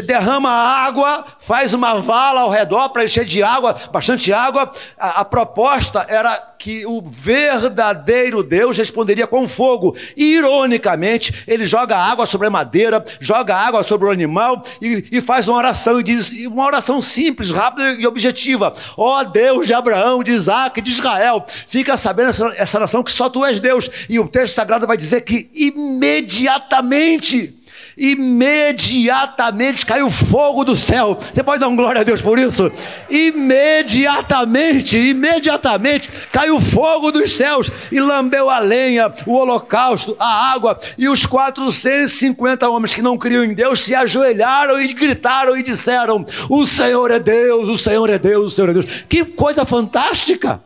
derrama 0.06 0.48
água, 0.48 1.26
faz 1.38 1.74
uma 1.74 2.00
vala 2.00 2.40
ao 2.40 2.48
redor 2.48 2.88
para 2.88 3.04
encher 3.04 3.26
de 3.26 3.42
água, 3.42 3.76
bastante 3.92 4.32
água. 4.32 4.72
A, 4.98 5.20
a, 5.20 5.24
proposta 5.24 6.06
era 6.08 6.34
que 6.58 6.86
o 6.86 7.02
verdadeiro 7.02 8.42
Deus 8.42 8.78
responderia 8.78 9.26
com 9.26 9.46
fogo. 9.46 9.94
E, 10.16 10.36
ironicamente, 10.36 11.44
ele 11.46 11.66
joga 11.66 11.98
água 11.98 12.24
sobre 12.24 12.46
a 12.46 12.50
madeira, 12.50 13.04
joga 13.20 13.54
água 13.54 13.82
sobre 13.82 14.08
o 14.08 14.10
animal 14.10 14.62
e, 14.80 15.04
e 15.12 15.20
faz 15.20 15.48
uma 15.48 15.58
oração 15.58 16.00
e 16.00 16.02
diz 16.02 16.30
uma 16.46 16.64
oração 16.64 17.02
simples, 17.02 17.50
rápida 17.50 18.00
e 18.00 18.06
objetiva. 18.06 18.72
Ó 18.96 19.20
oh, 19.20 19.24
Deus 19.24 19.66
de 19.66 19.74
Abraão, 19.74 20.22
de 20.22 20.32
Isaac, 20.32 20.80
de 20.80 20.90
Israel, 20.90 21.44
fica 21.66 21.98
sabendo 21.98 22.30
essa, 22.30 22.54
essa 22.56 22.80
nação 22.80 23.02
que 23.02 23.12
só 23.12 23.28
tu 23.28 23.44
és 23.44 23.60
Deus. 23.60 23.90
E 24.08 24.18
o 24.18 24.26
texto 24.26 24.54
sagrado 24.54 24.86
vai 24.86 24.96
dizer 24.96 25.20
que 25.20 25.50
imediatamente 25.52 26.61
imediatamente, 26.62 27.54
imediatamente 27.96 29.84
caiu 29.84 30.10
fogo 30.10 30.64
do 30.64 30.76
céu. 30.76 31.18
Você 31.20 31.42
pode 31.42 31.60
dar 31.60 31.68
um 31.68 31.76
glória 31.76 32.00
a 32.00 32.04
Deus 32.04 32.20
por 32.20 32.38
isso? 32.38 32.70
Imediatamente, 33.10 34.98
imediatamente 34.98 36.08
caiu 36.30 36.60
fogo 36.60 37.10
dos 37.10 37.32
céus 37.32 37.70
e 37.90 38.00
lambeu 38.00 38.48
a 38.48 38.58
lenha, 38.58 39.12
o 39.26 39.34
holocausto, 39.34 40.16
a 40.18 40.52
água. 40.52 40.78
E 40.96 41.08
os 41.08 41.26
450 41.26 42.68
homens 42.68 42.94
que 42.94 43.02
não 43.02 43.18
criam 43.18 43.44
em 43.44 43.54
Deus 43.54 43.80
se 43.80 43.94
ajoelharam 43.94 44.80
e 44.80 44.92
gritaram 44.92 45.56
e 45.56 45.62
disseram: 45.62 46.24
O 46.48 46.66
Senhor 46.66 47.10
é 47.10 47.18
Deus, 47.18 47.68
o 47.68 47.78
Senhor 47.78 48.08
é 48.10 48.18
Deus, 48.18 48.52
o 48.52 48.54
Senhor 48.54 48.70
é 48.70 48.74
Deus. 48.74 48.86
Que 49.08 49.24
coisa 49.24 49.64
fantástica! 49.64 50.62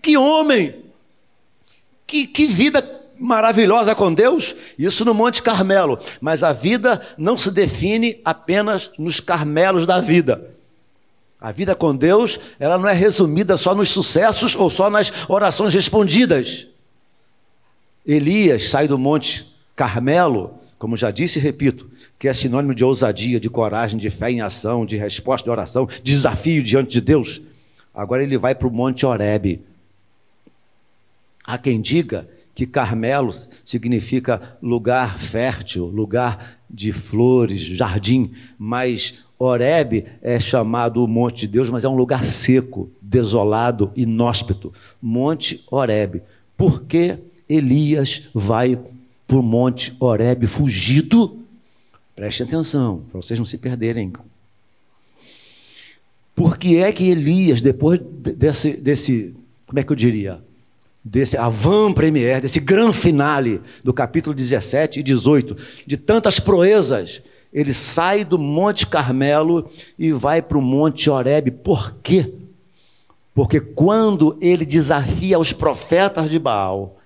Que 0.00 0.16
homem! 0.16 0.76
Que, 2.06 2.26
que 2.26 2.46
vida 2.46 3.01
maravilhosa 3.22 3.94
com 3.94 4.12
Deus, 4.12 4.56
isso 4.76 5.04
no 5.04 5.14
Monte 5.14 5.42
Carmelo, 5.42 5.98
mas 6.20 6.42
a 6.42 6.52
vida 6.52 7.00
não 7.16 7.38
se 7.38 7.52
define 7.52 8.20
apenas 8.24 8.90
nos 8.98 9.20
carmelos 9.20 9.86
da 9.86 10.00
vida. 10.00 10.50
A 11.40 11.52
vida 11.52 11.74
com 11.74 11.94
Deus, 11.94 12.40
ela 12.58 12.76
não 12.76 12.88
é 12.88 12.92
resumida 12.92 13.56
só 13.56 13.74
nos 13.74 13.90
sucessos 13.90 14.56
ou 14.56 14.68
só 14.68 14.90
nas 14.90 15.12
orações 15.28 15.72
respondidas. 15.72 16.66
Elias 18.04 18.68
sai 18.68 18.88
do 18.88 18.98
Monte 18.98 19.46
Carmelo, 19.76 20.54
como 20.76 20.96
já 20.96 21.12
disse 21.12 21.38
e 21.38 21.42
repito, 21.42 21.88
que 22.18 22.26
é 22.26 22.32
sinônimo 22.32 22.74
de 22.74 22.84
ousadia, 22.84 23.38
de 23.38 23.48
coragem, 23.48 23.98
de 23.98 24.10
fé 24.10 24.32
em 24.32 24.40
ação, 24.40 24.84
de 24.84 24.96
resposta 24.96 25.44
de 25.44 25.50
oração, 25.50 25.86
de 25.86 26.12
desafio 26.12 26.62
diante 26.62 26.90
de 26.90 27.00
Deus. 27.00 27.40
Agora 27.94 28.22
ele 28.22 28.36
vai 28.36 28.52
para 28.52 28.66
o 28.66 28.70
Monte 28.70 29.06
Horebe. 29.06 29.64
Há 31.44 31.56
quem 31.58 31.80
diga 31.80 32.28
que 32.54 32.66
Carmelo 32.66 33.34
significa 33.64 34.56
lugar 34.62 35.18
fértil, 35.18 35.86
lugar 35.86 36.58
de 36.68 36.92
flores, 36.92 37.62
jardim, 37.62 38.32
mas 38.58 39.14
Horebe 39.38 40.04
é 40.22 40.38
chamado 40.38 41.02
o 41.02 41.08
Monte 41.08 41.40
de 41.40 41.48
Deus, 41.48 41.68
mas 41.70 41.82
é 41.82 41.88
um 41.88 41.96
lugar 41.96 42.24
seco, 42.24 42.90
desolado, 43.00 43.90
inóspito. 43.96 44.72
Monte 45.00 45.64
Horebe. 45.70 46.22
Por 46.56 46.84
que 46.84 47.18
Elias 47.48 48.28
vai 48.32 48.78
para 49.26 49.36
o 49.36 49.42
Monte 49.42 49.94
Horebe 49.98 50.46
fugido? 50.46 51.38
Preste 52.14 52.42
atenção, 52.42 53.02
para 53.10 53.20
vocês 53.20 53.38
não 53.38 53.46
se 53.46 53.58
perderem. 53.58 54.12
Por 56.34 56.56
que 56.56 56.76
é 56.76 56.92
que 56.92 57.10
Elias, 57.10 57.60
depois 57.60 57.98
desse, 57.98 58.74
desse 58.74 59.34
como 59.66 59.80
é 59.80 59.82
que 59.82 59.90
eu 59.90 59.96
diria? 59.96 60.40
Desse 61.04 61.36
avant-première, 61.36 62.40
desse 62.40 62.60
grande 62.60 62.96
finale 62.96 63.60
do 63.82 63.92
capítulo 63.92 64.34
17 64.34 65.00
e 65.00 65.02
18, 65.02 65.56
de 65.86 65.96
tantas 65.96 66.38
proezas, 66.38 67.22
ele 67.52 67.74
sai 67.74 68.24
do 68.24 68.38
Monte 68.38 68.86
Carmelo 68.86 69.70
e 69.98 70.12
vai 70.12 70.40
para 70.40 70.56
o 70.56 70.62
Monte 70.62 71.10
Horebe. 71.10 71.50
Por 71.50 71.94
quê? 72.02 72.32
Porque 73.34 73.60
quando 73.60 74.36
ele 74.40 74.64
desafia 74.64 75.38
os 75.38 75.52
profetas 75.52 76.30
de 76.30 76.38
Baal, 76.38 76.98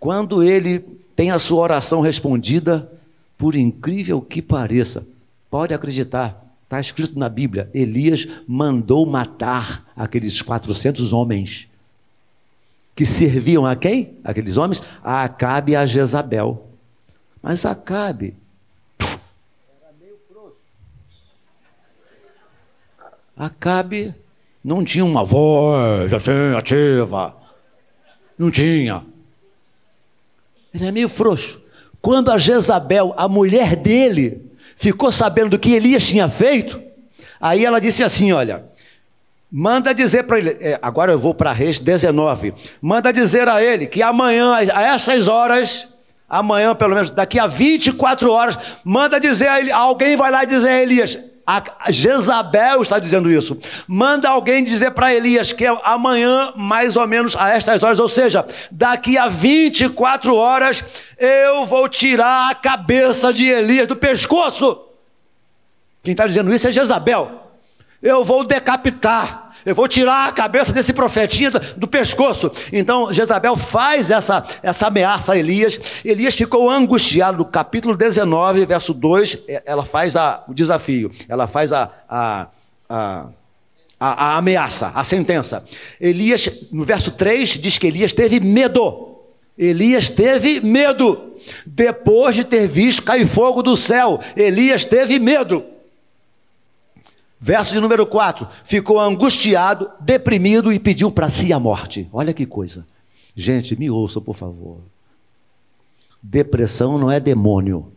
quando 0.00 0.42
ele 0.42 0.84
tem 1.14 1.30
a 1.30 1.38
sua 1.38 1.62
oração 1.62 2.00
respondida, 2.00 2.90
por 3.36 3.54
incrível 3.54 4.20
que 4.20 4.40
pareça, 4.40 5.06
pode 5.50 5.74
acreditar, 5.74 6.44
está 6.64 6.80
escrito 6.80 7.18
na 7.18 7.28
Bíblia, 7.28 7.68
Elias 7.74 8.26
mandou 8.46 9.04
matar 9.06 9.84
aqueles 9.96 10.40
400 10.40 11.12
homens 11.12 11.68
que 12.94 13.04
serviam 13.04 13.66
a 13.66 13.74
quem? 13.74 14.18
Aqueles 14.22 14.56
homens? 14.56 14.82
A 15.02 15.24
Acabe 15.24 15.72
e 15.72 15.76
a 15.76 15.84
Jezabel. 15.84 16.68
Mas 17.42 17.66
Acabe. 17.66 18.36
Acabe 23.36 24.14
não 24.62 24.84
tinha 24.84 25.04
uma 25.04 25.24
voz 25.24 26.12
assim, 26.12 26.56
ativa. 26.56 27.36
Não 28.38 28.50
tinha. 28.50 29.02
Ele 30.72 30.86
é 30.86 30.92
meio 30.92 31.08
frouxo. 31.08 31.60
Quando 32.00 32.30
a 32.30 32.38
Jezabel, 32.38 33.12
a 33.16 33.28
mulher 33.28 33.76
dele, 33.76 34.50
ficou 34.76 35.12
sabendo 35.12 35.50
do 35.50 35.58
que 35.58 35.72
Elias 35.72 36.06
tinha 36.06 36.28
feito, 36.28 36.80
aí 37.40 37.64
ela 37.64 37.80
disse 37.80 38.02
assim: 38.02 38.32
Olha, 38.32 38.64
manda 39.56 39.94
dizer 39.94 40.24
para 40.24 40.36
ele, 40.36 40.56
é, 40.60 40.76
agora 40.82 41.12
eu 41.12 41.18
vou 41.18 41.32
para 41.32 41.52
Reis 41.52 41.78
19, 41.78 42.52
manda 42.82 43.12
dizer 43.12 43.48
a 43.48 43.62
ele 43.62 43.86
que 43.86 44.02
amanhã, 44.02 44.52
a 44.52 44.82
essas 44.82 45.28
horas, 45.28 45.86
amanhã 46.28 46.74
pelo 46.74 46.92
menos, 46.92 47.08
daqui 47.08 47.38
a 47.38 47.46
24 47.46 48.32
horas, 48.32 48.58
manda 48.82 49.20
dizer 49.20 49.46
a 49.46 49.60
ele, 49.60 49.70
alguém 49.70 50.16
vai 50.16 50.28
lá 50.32 50.44
dizer 50.44 50.70
a 50.70 50.82
Elias: 50.82 51.16
a 51.46 51.92
Jezabel 51.92 52.82
está 52.82 52.98
dizendo 52.98 53.30
isso. 53.30 53.56
Manda 53.86 54.28
alguém 54.28 54.64
dizer 54.64 54.90
para 54.90 55.14
Elias 55.14 55.52
que 55.52 55.64
é 55.64 55.78
amanhã, 55.84 56.52
mais 56.56 56.96
ou 56.96 57.06
menos 57.06 57.36
a 57.36 57.50
estas 57.50 57.80
horas, 57.80 58.00
ou 58.00 58.08
seja, 58.08 58.44
daqui 58.72 59.16
a 59.16 59.28
24 59.28 60.34
horas, 60.34 60.82
eu 61.16 61.64
vou 61.64 61.88
tirar 61.88 62.50
a 62.50 62.56
cabeça 62.56 63.32
de 63.32 63.48
Elias 63.48 63.86
do 63.86 63.94
pescoço. 63.94 64.80
Quem 66.02 66.10
está 66.10 66.26
dizendo 66.26 66.52
isso 66.52 66.66
é 66.66 66.72
Jezabel. 66.72 67.40
Eu 68.02 68.24
vou 68.24 68.42
decapitar. 68.42 69.43
Eu 69.64 69.74
vou 69.74 69.88
tirar 69.88 70.28
a 70.28 70.32
cabeça 70.32 70.72
desse 70.72 70.92
profetinha 70.92 71.50
do, 71.50 71.88
pescoço. 71.88 72.50
Então 72.72 73.12
Jezabel 73.12 73.56
faz 73.56 74.10
essa, 74.10 74.44
essa 74.62 74.88
ameaça 74.88 75.32
a 75.32 75.38
Elias. 75.38 75.80
Elias 76.04 76.34
ficou 76.34 76.70
angustiado. 76.70 77.38
No 77.38 77.44
capítulo 77.44 77.96
19, 77.96 78.66
verso 78.66 78.92
2, 78.92 79.38
é, 79.48 79.62
ela 79.64 79.84
faz 79.84 80.16
a, 80.16 80.44
o 80.46 80.54
desafio, 80.54 81.10
ela 81.28 81.46
faz 81.46 81.72
a, 81.72 81.90
a, 82.08 82.46
a, 82.88 83.26
a, 83.98 84.26
a 84.26 84.36
ameaça, 84.36 84.92
a 84.94 85.02
sentença. 85.02 85.64
Elias, 86.00 86.50
no 86.70 86.84
verso 86.84 87.10
3, 87.10 87.50
diz 87.50 87.78
que 87.78 87.86
Elias 87.86 88.12
teve 88.12 88.40
medo. 88.40 89.14
Elias 89.56 90.08
teve 90.08 90.60
medo. 90.60 91.34
Depois 91.64 92.34
de 92.34 92.44
ter 92.44 92.66
visto 92.66 93.02
cair 93.02 93.26
fogo 93.26 93.62
do 93.62 93.76
céu, 93.76 94.20
Elias 94.36 94.84
teve 94.84 95.18
medo. 95.18 95.73
Verso 97.44 97.74
de 97.74 97.80
número 97.80 98.06
4: 98.06 98.48
ficou 98.64 98.98
angustiado, 98.98 99.90
deprimido 100.00 100.72
e 100.72 100.78
pediu 100.78 101.10
para 101.10 101.28
si 101.28 101.52
a 101.52 101.60
morte. 101.60 102.08
Olha 102.10 102.32
que 102.32 102.46
coisa. 102.46 102.86
Gente, 103.36 103.78
me 103.78 103.90
ouçam, 103.90 104.22
por 104.22 104.34
favor. 104.34 104.78
Depressão 106.22 106.96
não 106.96 107.10
é 107.10 107.20
demônio. 107.20 107.92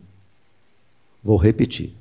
Vou 1.24 1.38
repetir. 1.38 1.94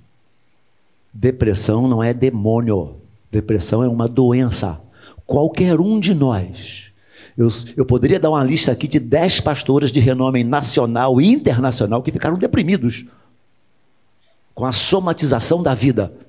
Depressão 1.14 1.88
não 1.88 2.04
é 2.04 2.14
demônio. 2.14 2.98
Depressão 3.32 3.82
é 3.82 3.88
uma 3.88 4.10
doença. 4.10 4.82
Qualquer 5.26 5.80
um 5.80 6.02
de 6.02 6.14
nós. 6.14 6.92
Eu, 7.38 7.48
eu 7.78 7.86
poderia 7.86 8.20
dar 8.20 8.32
uma 8.32 8.44
lista 8.44 8.74
aqui 8.74 8.90
de 8.90 9.00
dez 9.00 9.40
pastores 9.40 9.90
de 9.90 10.02
renome 10.02 10.44
nacional 10.44 11.22
e 11.22 11.30
internacional 11.30 12.04
que 12.04 12.12
ficaram 12.12 12.38
deprimidos 12.38 13.06
com 14.54 14.66
a 14.66 14.74
somatização 14.74 15.64
da 15.64 15.74
vida. 15.74 16.27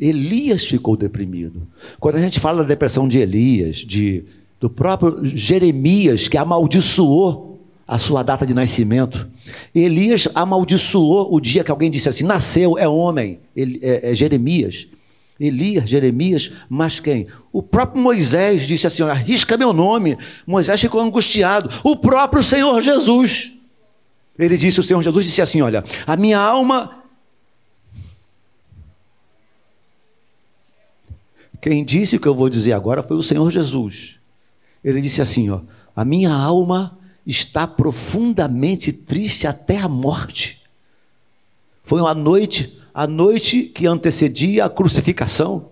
Elias 0.00 0.64
ficou 0.64 0.96
deprimido. 0.96 1.62
Quando 1.98 2.16
a 2.16 2.20
gente 2.20 2.40
fala 2.40 2.62
da 2.62 2.68
depressão 2.68 3.06
de 3.06 3.18
Elias, 3.18 3.76
de, 3.78 4.24
do 4.60 4.68
próprio 4.68 5.24
Jeremias, 5.24 6.28
que 6.28 6.36
amaldiçoou 6.36 7.60
a 7.86 7.98
sua 7.98 8.22
data 8.22 8.46
de 8.46 8.54
nascimento, 8.54 9.26
Elias 9.74 10.26
amaldiçoou 10.34 11.34
o 11.34 11.40
dia 11.40 11.62
que 11.62 11.70
alguém 11.70 11.90
disse 11.90 12.08
assim: 12.08 12.24
nasceu, 12.24 12.78
é 12.78 12.88
homem, 12.88 13.38
ele, 13.54 13.78
é, 13.82 14.10
é 14.10 14.14
Jeremias. 14.14 14.86
Elias, 15.38 15.90
Jeremias, 15.90 16.52
mas 16.68 17.00
quem? 17.00 17.26
O 17.52 17.60
próprio 17.60 18.00
Moisés 18.00 18.66
disse 18.66 18.86
assim: 18.86 19.02
arrisca 19.02 19.56
meu 19.56 19.72
nome. 19.72 20.16
Moisés 20.46 20.80
ficou 20.80 21.00
angustiado. 21.00 21.68
O 21.82 21.96
próprio 21.96 22.42
Senhor 22.42 22.80
Jesus. 22.80 23.52
Ele 24.38 24.56
disse: 24.56 24.80
o 24.80 24.82
Senhor 24.82 25.02
Jesus 25.02 25.24
disse 25.24 25.42
assim: 25.42 25.60
Olha, 25.60 25.84
a 26.06 26.16
minha 26.16 26.38
alma 26.38 27.03
Quem 31.64 31.82
disse 31.82 32.16
o 32.16 32.20
que 32.20 32.28
eu 32.28 32.34
vou 32.34 32.50
dizer 32.50 32.72
agora 32.72 33.02
foi 33.02 33.16
o 33.16 33.22
Senhor 33.22 33.50
Jesus. 33.50 34.16
Ele 34.84 35.00
disse 35.00 35.22
assim: 35.22 35.48
ó, 35.48 35.60
a 35.96 36.04
minha 36.04 36.30
alma 36.30 36.98
está 37.26 37.66
profundamente 37.66 38.92
triste 38.92 39.46
até 39.46 39.78
a 39.78 39.88
morte. 39.88 40.60
Foi 41.82 42.02
uma 42.02 42.12
noite, 42.12 42.78
a 42.92 43.06
noite 43.06 43.62
que 43.62 43.86
antecedia 43.86 44.66
a 44.66 44.68
crucificação. 44.68 45.70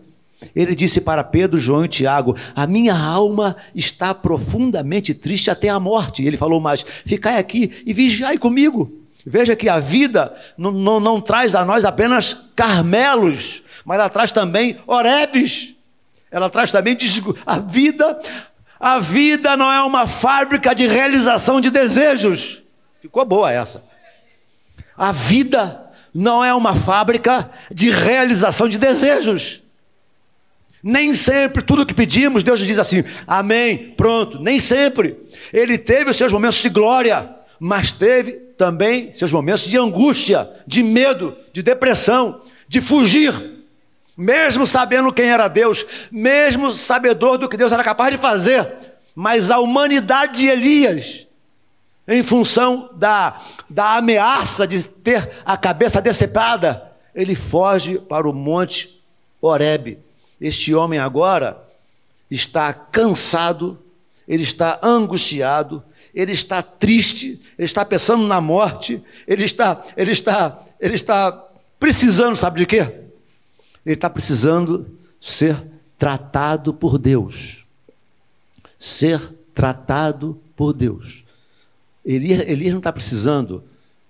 Ele 0.57 0.75
disse 0.75 0.99
para 0.99 1.23
Pedro, 1.23 1.59
João 1.61 1.85
e 1.85 1.89
Tiago: 1.89 2.37
A 2.57 2.67
minha 2.67 2.97
alma 2.97 3.55
está 3.75 4.15
profundamente 4.15 5.13
triste 5.13 5.51
até 5.51 5.69
a 5.69 5.79
morte. 5.79 6.23
E 6.23 6.27
ele 6.27 6.39
falou 6.39 6.59
mais: 6.59 6.87
Ficai 7.05 7.37
aqui 7.37 7.71
e 7.85 7.93
vigiai 7.93 8.39
comigo. 8.39 8.91
Veja 9.27 9.55
que 9.55 9.69
a 9.69 9.79
vida 9.79 10.35
não, 10.57 10.73
não, 10.73 10.99
não 10.99 11.21
traz 11.21 11.55
a 11.55 11.67
nós 11.67 11.85
apenas 11.85 12.35
carmelos, 12.57 13.63
mas 13.85 13.99
ela 13.99 14.09
traz 14.09 14.33
também 14.33 14.79
orebes. 14.87 15.72
Ela 16.33 16.49
traz 16.49 16.73
também 16.73 16.97
a 17.47 17.59
vida. 17.59 18.18
A 18.81 18.99
vida 18.99 19.57
não 19.57 19.71
é 19.71 19.83
uma 19.83 20.07
fábrica 20.07 20.75
de 20.75 20.87
realização 20.87 21.61
de 21.61 21.71
desejos. 21.71 22.62
Ficou 23.03 23.25
boa 23.25 23.53
essa. 23.53 23.85
A 24.97 25.12
vida 25.12 25.92
não 26.14 26.42
é 26.42 26.53
uma 26.55 26.75
fábrica 26.75 27.51
de 27.71 27.90
realização 27.90 28.68
de 28.68 28.79
desejos. 28.79 29.62
Nem 30.83 31.14
sempre 31.14 31.62
tudo 31.62 31.87
que 31.87 31.95
pedimos, 31.95 32.42
Deus 32.42 32.59
diz 32.61 32.79
assim, 32.79 33.05
amém, 33.27 33.95
pronto. 33.97 34.40
Nem 34.40 34.59
sempre. 34.59 35.16
Ele 35.53 35.77
teve 35.77 36.11
os 36.11 36.16
seus 36.16 36.33
momentos 36.33 36.59
de 36.59 36.71
glória, 36.71 37.29
mas 37.61 37.92
teve 37.92 38.33
também 38.57 39.12
seus 39.12 39.31
momentos 39.31 39.64
de 39.64 39.79
angústia, 39.79 40.51
de 40.66 40.83
medo, 40.83 41.37
de 41.53 41.62
depressão, 41.62 42.40
de 42.66 42.81
fugir 42.81 43.52
mesmo 44.16 44.66
sabendo 44.66 45.12
quem 45.12 45.31
era 45.31 45.48
Deus, 45.48 45.87
mesmo 46.11 46.72
sabedor 46.72 47.38
do 47.38 47.48
que 47.48 47.57
Deus 47.57 47.72
era 47.72 47.83
capaz 47.83 48.12
de 48.12 48.18
fazer, 48.18 48.68
mas 49.14 49.51
a 49.51 49.59
humanidade 49.59 50.40
de 50.40 50.48
Elias, 50.48 51.27
em 52.07 52.22
função 52.22 52.90
da, 52.94 53.40
da 53.68 53.96
ameaça 53.96 54.66
de 54.66 54.83
ter 54.85 55.31
a 55.44 55.57
cabeça 55.57 56.01
decepada, 56.01 56.90
ele 57.14 57.35
foge 57.35 57.98
para 57.98 58.29
o 58.29 58.33
monte 58.33 59.01
Horebe. 59.40 59.98
Este 60.40 60.75
homem 60.75 60.98
agora 60.98 61.62
está 62.31 62.72
cansado, 62.72 63.79
ele 64.27 64.42
está 64.42 64.79
angustiado, 64.83 65.83
ele 66.14 66.33
está 66.33 66.62
triste, 66.62 67.40
ele 67.59 67.64
está 67.64 67.85
pensando 67.85 68.27
na 68.27 68.40
morte, 68.40 69.03
ele 69.27 69.44
está, 69.44 69.83
ele 69.96 70.12
está, 70.12 70.62
ele 70.81 70.94
está 70.94 71.33
precisando, 71.79 72.37
sabe 72.37 72.61
de 72.61 72.66
quê? 72.66 73.02
Ele 73.85 73.95
está 73.95 74.09
precisando 74.09 74.87
ser 75.21 75.62
tratado 75.99 76.73
por 76.75 76.99
Deus. 76.99 77.64
Ser 78.79 79.33
tratado 79.55 80.38
por 80.57 80.73
Deus. 80.73 81.25
Elias, 82.05 82.47
Elias 82.49 82.73
não 82.73 82.79
está 82.79 82.92
precisando 82.92 83.62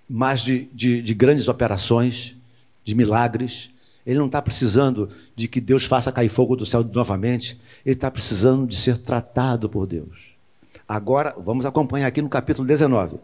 mais 0.09 0.41
de, 0.43 0.65
de, 0.73 1.03
de 1.03 1.15
grandes 1.15 1.49
operações, 1.49 2.35
de 2.85 2.95
milagres. 2.95 3.71
Ele 4.07 4.19
não 4.19 4.27
está 4.27 4.43
precisando 4.43 5.09
de 5.37 5.47
que 5.49 5.61
Deus 5.61 5.85
faça 5.85 6.13
cair 6.13 6.29
fogo 6.29 6.57
do 6.57 6.67
céu 6.67 6.83
novamente. 6.85 7.59
Ele 7.85 7.95
está 7.95 8.11
precisando 8.11 8.67
de 8.67 8.77
ser 8.77 8.99
tratado 8.99 9.69
por 9.69 9.87
Deus. 9.87 10.33
Agora, 10.89 11.35
vamos 11.39 11.65
acompanhar 11.65 12.07
aqui 12.07 12.21
no 12.21 12.29
capítulo 12.29 12.67
19. 12.67 13.17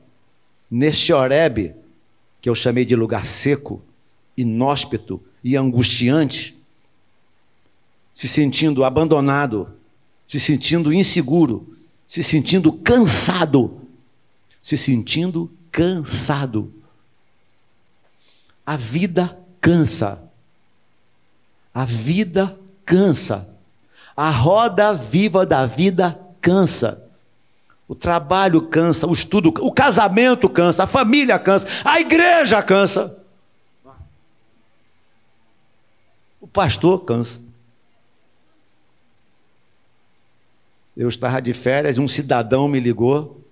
Neste 0.71 1.13
Horebe, 1.13 1.75
que 2.41 2.49
eu 2.49 2.55
chamei 2.55 2.85
de 2.85 2.95
lugar 2.95 3.25
seco, 3.27 3.83
inóspito, 4.37 5.21
e 5.43 5.57
angustiante, 5.57 6.57
se 8.15 8.27
sentindo 8.27 8.85
abandonado, 8.85 9.69
se 10.27 10.41
sentindo 10.41 10.93
inseguro, 10.93 11.77
se 12.07 12.23
sentindo 12.23 12.73
cansado, 12.73 13.81
se 14.61 14.77
sentindo 14.77 15.51
cansado. 15.71 16.73
A 18.67 18.77
vida 18.77 19.39
cansa. 19.61 20.21
A 21.73 21.85
vida 21.85 22.59
cansa. 22.85 23.49
A 24.17 24.31
roda 24.31 24.93
viva 24.93 25.47
da 25.47 25.65
vida 25.65 26.19
cansa. 26.41 27.03
O 27.87 27.95
trabalho 27.95 28.63
cansa, 28.63 29.07
o 29.07 29.15
estudo, 29.15 29.49
o 29.61 29.73
casamento 29.73 30.49
cansa, 30.49 30.85
a 30.85 30.87
família 30.87 31.39
cansa, 31.39 31.67
a 31.85 32.01
igreja 32.01 32.63
cansa. 32.63 33.17
O 36.49 36.51
pastor 36.51 37.01
cansa. 37.05 37.39
Eu 40.97 41.09
estava 41.09 41.43
de 41.43 41.53
férias 41.53 41.99
e 41.99 42.01
um 42.01 42.09
cidadão 42.09 42.67
me 42.67 42.81
ligou 42.81 43.45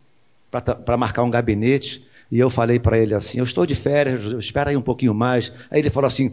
para 0.50 0.96
marcar 0.96 1.22
um 1.22 1.30
gabinete. 1.30 2.02
E 2.32 2.38
eu 2.38 2.48
falei 2.48 2.78
para 2.78 2.98
ele 2.98 3.12
assim: 3.12 3.38
Eu 3.38 3.44
estou 3.44 3.66
de 3.66 3.74
férias, 3.74 4.24
espera 4.42 4.70
aí 4.70 4.76
um 4.78 4.82
pouquinho 4.82 5.12
mais. 5.12 5.52
Aí 5.70 5.78
ele 5.78 5.90
falou 5.90 6.08
assim: 6.08 6.32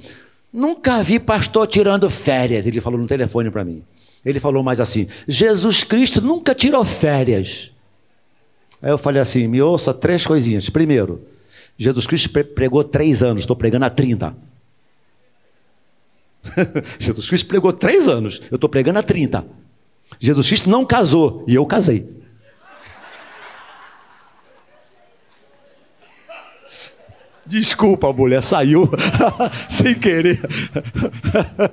Nunca 0.54 1.04
vi 1.04 1.20
pastor 1.20 1.68
tirando 1.68 2.10
férias. 2.10 2.66
Ele 2.66 2.80
falou 2.80 2.98
no 2.98 3.08
telefone 3.08 3.52
para 3.52 3.66
mim. 3.66 3.84
Ele 4.26 4.40
falou 4.40 4.64
mais 4.64 4.80
assim: 4.80 5.10
Jesus 5.28 5.84
Cristo 5.84 6.22
nunca 6.22 6.56
tirou 6.56 6.86
férias. 6.86 7.72
Aí 8.82 8.90
eu 8.90 8.98
falei 8.98 9.22
assim: 9.22 9.50
Me 9.50 9.62
ouça 9.62 9.94
três 9.94 10.26
coisinhas. 10.26 10.70
Primeiro, 10.70 11.22
Jesus 11.78 12.08
Cristo 12.08 12.30
pregou 12.30 12.86
três 12.86 13.22
anos, 13.22 13.42
estou 13.42 13.56
pregando 13.56 13.84
há 13.84 13.90
30. 13.90 14.53
Jesus 17.00 17.28
Cristo 17.28 17.48
pregou 17.48 17.72
três 17.74 18.08
anos, 18.08 18.42
eu 18.52 18.56
estou 18.56 18.70
pregando 18.70 19.00
há 19.00 19.04
30. 19.04 19.46
Jesus 20.20 20.48
Cristo 20.48 20.70
não 20.70 20.86
casou 20.86 21.44
e 21.48 21.56
eu 21.56 21.66
casei. 21.66 22.08
Desculpa, 27.46 28.12
mulher, 28.14 28.42
saiu 28.42 28.90
sem 29.70 29.94
querer. 29.94 30.40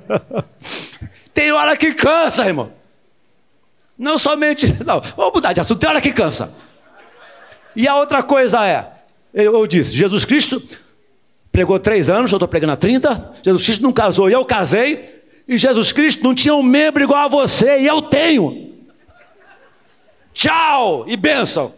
tem 1.33 1.51
hora 1.51 1.77
que 1.77 1.93
cansa, 1.93 2.45
irmão. 2.45 2.73
Não 3.97 4.17
somente. 4.17 4.67
Não, 4.83 4.99
vamos 5.15 5.33
mudar 5.33 5.53
de 5.53 5.61
assunto. 5.61 5.79
Tem 5.79 5.89
hora 5.89 6.01
que 6.01 6.11
cansa. 6.11 6.51
E 7.75 7.87
a 7.87 7.95
outra 7.95 8.21
coisa 8.21 8.67
é: 8.67 8.91
eu, 9.33 9.65
disse, 9.65 9.91
Jesus 9.91 10.25
Cristo 10.25 10.61
pregou 11.51 11.77
três 11.79 12.09
anos, 12.09 12.31
eu 12.31 12.37
estou 12.37 12.47
pregando 12.47 12.73
há 12.73 12.77
30. 12.77 13.33
Jesus 13.43 13.65
Cristo 13.65 13.83
não 13.83 13.91
casou 13.91 14.29
e 14.29 14.33
eu 14.33 14.45
casei. 14.45 15.21
E 15.47 15.57
Jesus 15.57 15.91
Cristo 15.91 16.23
não 16.23 16.33
tinha 16.33 16.55
um 16.55 16.63
membro 16.63 17.03
igual 17.03 17.25
a 17.25 17.27
você 17.27 17.79
e 17.79 17.87
eu 17.87 18.01
tenho. 18.03 18.71
Tchau 20.33 21.05
e 21.07 21.17
bênção. 21.17 21.73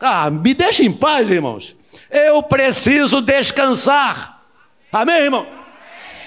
Ah, 0.00 0.30
me 0.30 0.52
deixa 0.54 0.82
em 0.82 0.92
paz, 0.92 1.30
irmãos. 1.30 1.76
Eu 2.10 2.42
preciso 2.42 3.20
descansar. 3.20 4.42
Amém, 4.90 5.22
irmão? 5.22 5.46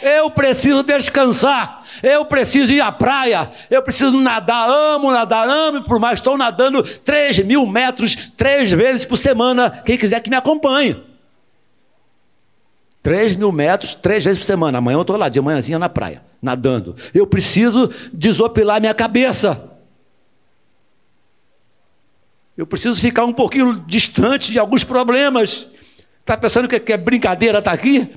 Eu 0.01 0.29
preciso 0.31 0.81
descansar. 0.81 1.83
Eu 2.01 2.25
preciso 2.25 2.71
ir 2.73 2.81
à 2.81 2.91
praia. 2.91 3.51
Eu 3.69 3.81
preciso 3.83 4.19
nadar. 4.19 4.69
Amo 4.69 5.11
nadar, 5.11 5.47
amo, 5.47 5.83
por 5.83 5.99
mais 5.99 6.19
estou 6.19 6.37
nadando 6.37 6.81
3 6.83 7.39
mil 7.39 7.65
metros 7.65 8.15
três 8.37 8.71
vezes 8.71 9.05
por 9.05 9.17
semana. 9.17 9.81
Quem 9.85 9.97
quiser 9.97 10.19
que 10.21 10.29
me 10.29 10.35
acompanhe. 10.35 11.10
3 13.03 13.35
mil 13.35 13.51
metros, 13.51 13.95
três 13.95 14.23
vezes 14.23 14.39
por 14.39 14.45
semana. 14.45 14.77
Amanhã 14.77 14.97
eu 14.97 15.01
estou 15.01 15.17
lá, 15.17 15.27
de 15.27 15.41
manhãzinha 15.41 15.79
na 15.79 15.89
praia, 15.89 16.21
nadando. 16.41 16.95
Eu 17.13 17.25
preciso 17.25 17.89
desopilar 18.13 18.79
minha 18.79 18.93
cabeça. 18.93 19.69
Eu 22.55 22.67
preciso 22.67 22.99
ficar 22.99 23.25
um 23.25 23.33
pouquinho 23.33 23.83
distante 23.87 24.51
de 24.51 24.59
alguns 24.59 24.83
problemas. 24.83 25.67
Está 26.19 26.37
pensando 26.37 26.67
que, 26.67 26.91
é 26.91 26.97
brincadeira 26.97 27.57
estar 27.57 27.71
tá 27.71 27.75
aqui? 27.75 28.07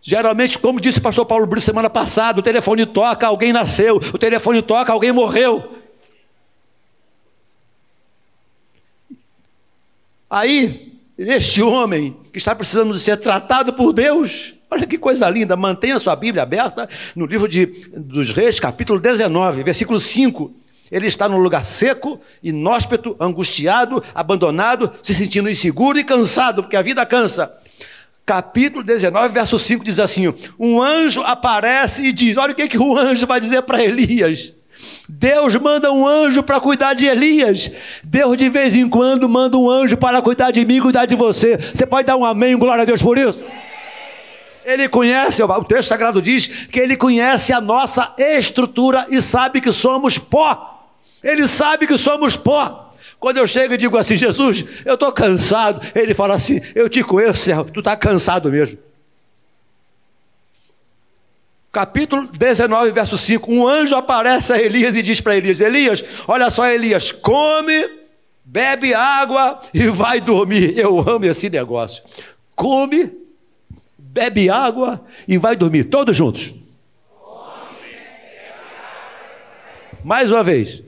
Geralmente, 0.00 0.58
como 0.58 0.80
disse 0.80 0.98
o 0.98 1.02
pastor 1.02 1.24
Paulo 1.24 1.46
Brito 1.46 1.64
semana 1.64 1.88
passada, 1.88 2.40
o 2.40 2.42
telefone 2.42 2.84
toca, 2.84 3.28
alguém 3.28 3.52
nasceu, 3.52 3.96
o 3.96 4.18
telefone 4.18 4.60
toca, 4.60 4.92
alguém 4.92 5.12
morreu. 5.12 5.78
Aí, 10.28 10.91
este 11.30 11.62
homem 11.62 12.16
que 12.32 12.38
está 12.38 12.54
precisando 12.54 12.92
de 12.92 13.00
ser 13.00 13.16
tratado 13.16 13.72
por 13.72 13.92
Deus, 13.92 14.54
olha 14.70 14.86
que 14.86 14.98
coisa 14.98 15.28
linda, 15.28 15.56
mantenha 15.56 15.98
sua 15.98 16.16
Bíblia 16.16 16.42
aberta 16.42 16.88
no 17.14 17.26
livro 17.26 17.46
de, 17.46 17.66
dos 17.94 18.30
Reis, 18.30 18.58
capítulo 18.58 18.98
19, 18.98 19.62
versículo 19.62 20.00
5. 20.00 20.52
Ele 20.90 21.06
está 21.06 21.28
num 21.28 21.38
lugar 21.38 21.64
seco, 21.64 22.20
inóspito, 22.42 23.16
angustiado, 23.18 24.04
abandonado, 24.14 24.92
se 25.02 25.14
sentindo 25.14 25.48
inseguro 25.48 25.98
e 25.98 26.04
cansado, 26.04 26.62
porque 26.62 26.76
a 26.76 26.82
vida 26.82 27.04
cansa. 27.06 27.54
Capítulo 28.26 28.84
19, 28.84 29.32
verso 29.32 29.58
5 29.58 29.84
diz 29.84 29.98
assim: 29.98 30.32
Um 30.58 30.82
anjo 30.82 31.22
aparece 31.22 32.04
e 32.04 32.12
diz: 32.12 32.36
Olha 32.36 32.52
o 32.52 32.54
que, 32.54 32.68
que 32.68 32.78
o 32.78 32.96
anjo 32.96 33.26
vai 33.26 33.40
dizer 33.40 33.62
para 33.62 33.82
Elias. 33.82 34.52
Deus 35.08 35.54
manda 35.56 35.92
um 35.92 36.06
anjo 36.06 36.42
para 36.42 36.60
cuidar 36.60 36.94
de 36.94 37.06
Elias. 37.06 37.70
Deus 38.04 38.36
de 38.36 38.48
vez 38.48 38.74
em 38.74 38.88
quando 38.88 39.28
manda 39.28 39.56
um 39.56 39.70
anjo 39.70 39.96
para 39.96 40.20
cuidar 40.22 40.50
de 40.50 40.64
mim, 40.64 40.80
cuidar 40.80 41.06
de 41.06 41.14
você. 41.14 41.56
Você 41.56 41.86
pode 41.86 42.06
dar 42.06 42.16
um 42.16 42.24
amém, 42.24 42.56
glória 42.56 42.82
a 42.82 42.84
Deus 42.84 43.02
por 43.02 43.18
isso? 43.18 43.44
Ele 44.64 44.88
conhece, 44.88 45.42
o 45.42 45.64
texto 45.64 45.88
sagrado 45.88 46.22
diz 46.22 46.46
que 46.46 46.78
ele 46.78 46.96
conhece 46.96 47.52
a 47.52 47.60
nossa 47.60 48.14
estrutura 48.16 49.06
e 49.10 49.20
sabe 49.20 49.60
que 49.60 49.72
somos 49.72 50.18
pó. 50.18 50.86
Ele 51.22 51.46
sabe 51.48 51.86
que 51.86 51.98
somos 51.98 52.36
pó. 52.36 52.92
Quando 53.18 53.36
eu 53.36 53.46
chego 53.46 53.74
e 53.74 53.76
digo 53.76 53.96
assim, 53.96 54.16
Jesus, 54.16 54.64
eu 54.84 54.94
estou 54.94 55.12
cansado, 55.12 55.80
ele 55.94 56.14
fala 56.14 56.34
assim: 56.34 56.60
Eu 56.74 56.88
te 56.88 57.02
conheço, 57.02 57.50
tu 57.72 57.80
está 57.80 57.96
cansado 57.96 58.50
mesmo. 58.50 58.78
Capítulo 61.72 62.26
19, 62.26 62.90
verso 62.90 63.16
5: 63.16 63.50
Um 63.50 63.66
anjo 63.66 63.96
aparece 63.96 64.52
a 64.52 64.58
Elias 64.62 64.94
e 64.94 65.02
diz 65.02 65.22
para 65.22 65.34
Elias: 65.34 65.58
Elias, 65.58 66.04
olha 66.28 66.50
só, 66.50 66.66
Elias, 66.66 67.10
come, 67.10 67.88
bebe 68.44 68.92
água 68.92 69.62
e 69.72 69.88
vai 69.88 70.20
dormir. 70.20 70.76
Eu 70.78 71.00
amo 71.00 71.24
esse 71.24 71.48
negócio. 71.48 72.04
Come, 72.54 73.10
bebe 73.96 74.50
água 74.50 75.02
e 75.26 75.38
vai 75.38 75.56
dormir, 75.56 75.84
todos 75.84 76.14
juntos. 76.14 76.54
Mais 80.04 80.30
uma 80.30 80.44
vez. 80.44 80.82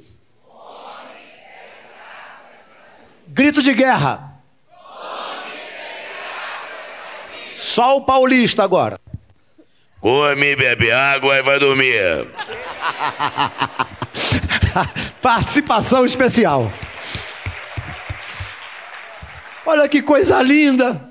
Grito 3.28 3.62
de 3.62 3.72
guerra. 3.72 4.34
Só 7.56 7.96
o 7.96 8.02
paulista 8.02 8.62
agora. 8.62 9.03
Come, 10.04 10.54
bebe 10.54 10.92
água 10.92 11.38
e 11.38 11.42
vai 11.42 11.58
dormir. 11.58 12.28
Participação 15.22 16.04
especial. 16.04 16.70
Olha 19.64 19.88
que 19.88 20.02
coisa 20.02 20.42
linda. 20.42 21.10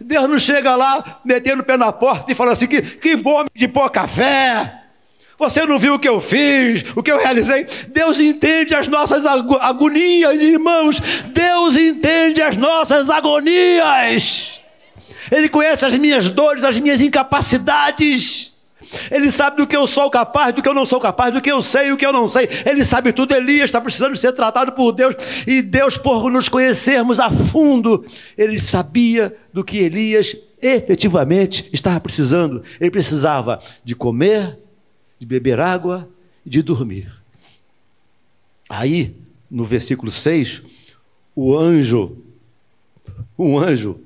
Deus 0.00 0.26
não 0.26 0.40
chega 0.40 0.74
lá 0.74 1.20
metendo 1.22 1.60
o 1.60 1.64
pé 1.66 1.76
na 1.76 1.92
porta 1.92 2.32
e 2.32 2.34
falando 2.34 2.54
assim: 2.54 2.66
que, 2.66 2.80
que 2.80 3.18
fome 3.18 3.50
de 3.54 3.68
pôr 3.68 3.90
café. 3.90 4.84
Você 5.38 5.66
não 5.66 5.78
viu 5.78 5.96
o 5.96 5.98
que 5.98 6.08
eu 6.08 6.18
fiz, 6.18 6.82
o 6.96 7.02
que 7.02 7.12
eu 7.12 7.18
realizei? 7.18 7.66
Deus 7.88 8.18
entende 8.20 8.74
as 8.74 8.88
nossas 8.88 9.26
agonias, 9.26 10.40
irmãos. 10.40 10.98
Deus 11.26 11.76
entende 11.76 12.40
as 12.40 12.56
nossas 12.56 13.10
agonias. 13.10 14.59
Ele 15.30 15.48
conhece 15.48 15.84
as 15.84 15.94
minhas 15.94 16.30
dores, 16.30 16.64
as 16.64 16.78
minhas 16.78 17.00
incapacidades. 17.00 18.50
Ele 19.10 19.30
sabe 19.30 19.58
do 19.58 19.66
que 19.66 19.76
eu 19.76 19.86
sou 19.86 20.10
capaz, 20.10 20.54
do 20.54 20.62
que 20.62 20.68
eu 20.68 20.74
não 20.74 20.86
sou 20.86 20.98
capaz, 20.98 21.32
do 21.32 21.40
que 21.40 21.50
eu 21.50 21.62
sei 21.62 21.88
e 21.88 21.92
o 21.92 21.96
que 21.96 22.04
eu 22.04 22.12
não 22.12 22.26
sei. 22.26 22.48
Ele 22.64 22.84
sabe 22.84 23.12
tudo. 23.12 23.34
Elias 23.34 23.66
está 23.66 23.80
precisando 23.80 24.16
ser 24.16 24.32
tratado 24.32 24.72
por 24.72 24.92
Deus. 24.92 25.14
E 25.46 25.62
Deus, 25.62 25.96
por 25.96 26.30
nos 26.30 26.48
conhecermos 26.48 27.20
a 27.20 27.30
fundo, 27.30 28.04
ele 28.36 28.58
sabia 28.58 29.36
do 29.52 29.62
que 29.62 29.78
Elias 29.78 30.36
efetivamente 30.60 31.68
estava 31.72 32.00
precisando. 32.00 32.62
Ele 32.80 32.90
precisava 32.90 33.60
de 33.84 33.94
comer, 33.94 34.58
de 35.18 35.26
beber 35.26 35.60
água 35.60 36.08
e 36.44 36.50
de 36.50 36.62
dormir. 36.62 37.12
Aí, 38.68 39.14
no 39.50 39.64
versículo 39.64 40.10
6, 40.10 40.62
o 41.34 41.56
anjo, 41.56 42.16
um 43.38 43.58
anjo, 43.58 44.00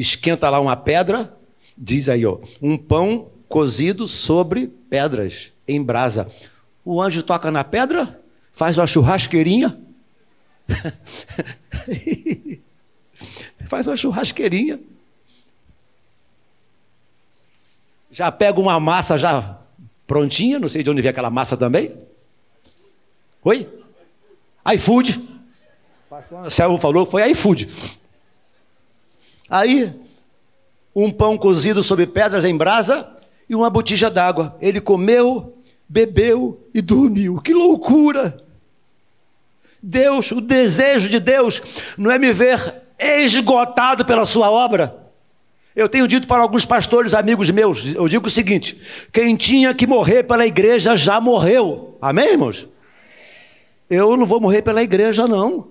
esquenta 0.00 0.48
lá 0.50 0.60
uma 0.60 0.76
pedra, 0.76 1.34
diz 1.76 2.08
aí, 2.08 2.24
ó, 2.24 2.38
um 2.60 2.76
pão 2.76 3.28
cozido 3.48 4.06
sobre 4.06 4.66
pedras 4.90 5.52
em 5.66 5.82
brasa. 5.82 6.28
O 6.84 7.00
anjo 7.02 7.22
toca 7.22 7.50
na 7.50 7.64
pedra, 7.64 8.20
faz 8.52 8.78
uma 8.78 8.86
churrasqueirinha, 8.86 9.78
faz 13.68 13.86
uma 13.86 13.96
churrasqueirinha, 13.96 14.80
Já 18.10 18.32
pega 18.32 18.58
uma 18.58 18.80
massa 18.80 19.18
já 19.18 19.58
prontinha, 20.06 20.58
não 20.58 20.68
sei 20.68 20.82
de 20.82 20.90
onde 20.90 21.02
vem 21.02 21.10
aquela 21.10 21.30
massa 21.30 21.56
também. 21.56 21.94
Oi? 23.44 23.68
iFood. 24.74 25.22
O 26.44 26.50
Céu 26.50 26.76
falou 26.78 27.04
que 27.04 27.12
foi 27.12 27.30
iFood. 27.30 27.68
Aí, 29.48 29.92
um 30.94 31.10
pão 31.10 31.36
cozido 31.38 31.82
sobre 31.82 32.06
pedras 32.06 32.44
em 32.44 32.56
brasa 32.56 33.08
e 33.48 33.54
uma 33.54 33.70
botija 33.70 34.10
d'água. 34.10 34.56
Ele 34.60 34.80
comeu, 34.80 35.56
bebeu 35.88 36.60
e 36.74 36.80
dormiu. 36.80 37.40
Que 37.40 37.54
loucura! 37.54 38.42
Deus, 39.82 40.30
o 40.32 40.40
desejo 40.40 41.08
de 41.08 41.20
Deus 41.20 41.62
não 41.96 42.10
é 42.10 42.18
me 42.18 42.32
ver 42.32 42.82
esgotado 42.98 44.04
pela 44.04 44.26
sua 44.26 44.50
obra 44.50 45.08
eu 45.78 45.88
tenho 45.88 46.08
dito 46.08 46.26
para 46.26 46.42
alguns 46.42 46.64
pastores 46.64 47.14
amigos 47.14 47.48
meus, 47.52 47.94
eu 47.94 48.08
digo 48.08 48.26
o 48.26 48.30
seguinte: 48.30 48.76
quem 49.12 49.36
tinha 49.36 49.72
que 49.72 49.86
morrer 49.86 50.24
pela 50.24 50.44
igreja 50.44 50.96
já 50.96 51.20
morreu. 51.20 51.96
Amém, 52.02 52.32
irmãos? 52.32 52.66
Eu 53.88 54.16
não 54.16 54.26
vou 54.26 54.40
morrer 54.40 54.60
pela 54.62 54.82
igreja, 54.82 55.28
não. 55.28 55.68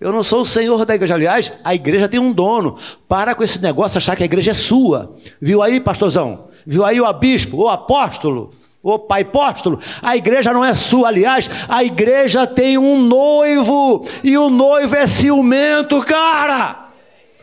Eu 0.00 0.12
não 0.12 0.22
sou 0.22 0.42
o 0.42 0.46
senhor 0.46 0.84
da 0.84 0.94
igreja. 0.94 1.14
Aliás, 1.14 1.52
a 1.64 1.74
igreja 1.74 2.08
tem 2.08 2.20
um 2.20 2.32
dono. 2.32 2.78
Para 3.08 3.34
com 3.34 3.42
esse 3.42 3.60
negócio 3.60 3.98
achar 3.98 4.14
que 4.14 4.22
a 4.22 4.26
igreja 4.26 4.52
é 4.52 4.54
sua. 4.54 5.16
Viu 5.40 5.60
aí, 5.60 5.80
pastorzão? 5.80 6.44
Viu 6.64 6.84
aí 6.84 7.00
o 7.00 7.12
bispo, 7.12 7.56
o 7.56 7.68
apóstolo, 7.68 8.52
o 8.80 8.96
pai 8.96 9.22
apóstolo? 9.22 9.80
A 10.00 10.16
igreja 10.16 10.52
não 10.52 10.64
é 10.64 10.72
sua. 10.74 11.08
Aliás, 11.08 11.50
a 11.68 11.82
igreja 11.82 12.46
tem 12.46 12.78
um 12.78 13.02
noivo. 13.02 14.06
E 14.22 14.38
o 14.38 14.48
noivo 14.48 14.94
é 14.94 15.06
ciumento, 15.06 16.00
cara. 16.02 16.90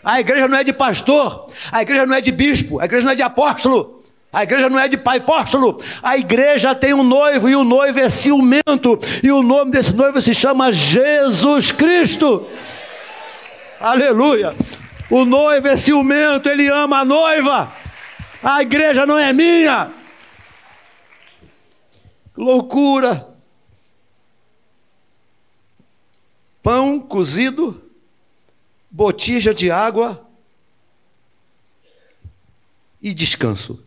A 0.02 0.20
igreja 0.22 0.48
não 0.48 0.58
é 0.58 0.64
de 0.64 0.72
pastor. 0.72 1.48
A 1.72 1.82
igreja 1.82 2.06
não 2.06 2.16
é 2.16 2.22
de 2.22 2.32
bispo. 2.32 2.80
A 2.80 2.86
igreja 2.86 3.04
não 3.04 3.12
é 3.12 3.16
de 3.16 3.24
apóstolo. 3.24 3.95
A 4.36 4.44
igreja 4.44 4.70
não 4.70 4.78
é 4.78 4.90
de 4.90 4.98
pai 4.98 5.20
apóstolo. 5.20 5.82
A 6.04 6.18
igreja 6.18 6.76
tem 6.76 6.94
um 6.94 7.04
noivo 7.04 7.48
e 7.48 7.56
o 7.56 7.64
noivo 7.64 8.00
é 8.02 8.10
ciumento. 8.10 9.00
E 9.24 9.32
o 9.32 9.42
nome 9.42 9.72
desse 9.72 9.94
noivo 9.94 10.22
se 10.22 10.36
chama 10.36 10.74
Jesus 10.74 11.72
Cristo. 11.72 12.46
Aleluia. 13.80 14.54
O 15.10 15.24
noivo 15.24 15.70
é 15.70 15.78
ciumento, 15.78 16.50
ele 16.50 16.68
ama 16.68 17.00
a 17.00 17.06
noiva. 17.06 17.74
A 18.44 18.62
igreja 18.62 19.06
não 19.06 19.18
é 19.18 19.32
minha. 19.32 19.94
Loucura. 22.36 23.30
Pão 26.62 27.00
cozido, 27.00 27.82
botija 28.92 29.54
de 29.54 29.72
água 29.72 30.28
e 33.02 33.14
descanso. 33.14 33.86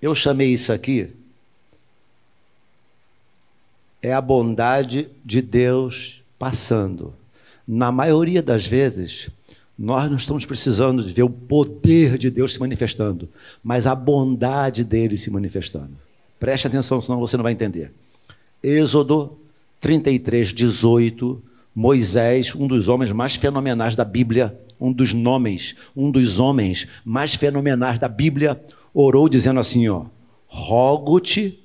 Eu 0.00 0.14
chamei 0.14 0.52
isso 0.52 0.72
aqui 0.72 1.10
é 4.06 4.12
a 4.12 4.20
bondade 4.20 5.08
de 5.24 5.42
Deus 5.42 6.22
passando. 6.38 7.12
Na 7.66 7.90
maioria 7.90 8.40
das 8.40 8.64
vezes, 8.64 9.28
nós 9.76 10.08
não 10.08 10.16
estamos 10.16 10.46
precisando 10.46 11.02
de 11.02 11.12
ver 11.12 11.24
o 11.24 11.28
poder 11.30 12.16
de 12.16 12.30
Deus 12.30 12.52
se 12.52 12.60
manifestando, 12.60 13.28
mas 13.64 13.84
a 13.84 13.96
bondade 13.96 14.84
dele 14.84 15.16
se 15.16 15.28
manifestando. 15.28 15.90
Preste 16.38 16.68
atenção, 16.68 17.02
senão 17.02 17.18
você 17.18 17.36
não 17.36 17.42
vai 17.42 17.52
entender. 17.52 17.92
Êxodo 18.62 19.36
33, 19.80 20.52
18. 20.52 21.42
Moisés, 21.74 22.54
um 22.54 22.66
dos 22.66 22.88
homens 22.88 23.12
mais 23.12 23.36
fenomenais 23.36 23.94
da 23.94 24.04
Bíblia, 24.04 24.58
um 24.80 24.90
dos 24.90 25.12
nomes, 25.12 25.74
um 25.94 26.10
dos 26.10 26.38
homens 26.38 26.86
mais 27.04 27.34
fenomenais 27.34 27.98
da 27.98 28.08
Bíblia, 28.08 28.58
orou 28.96 29.28
dizendo 29.28 29.60
assim, 29.60 29.86
ó: 29.88 30.04
Rogo-te 30.46 31.62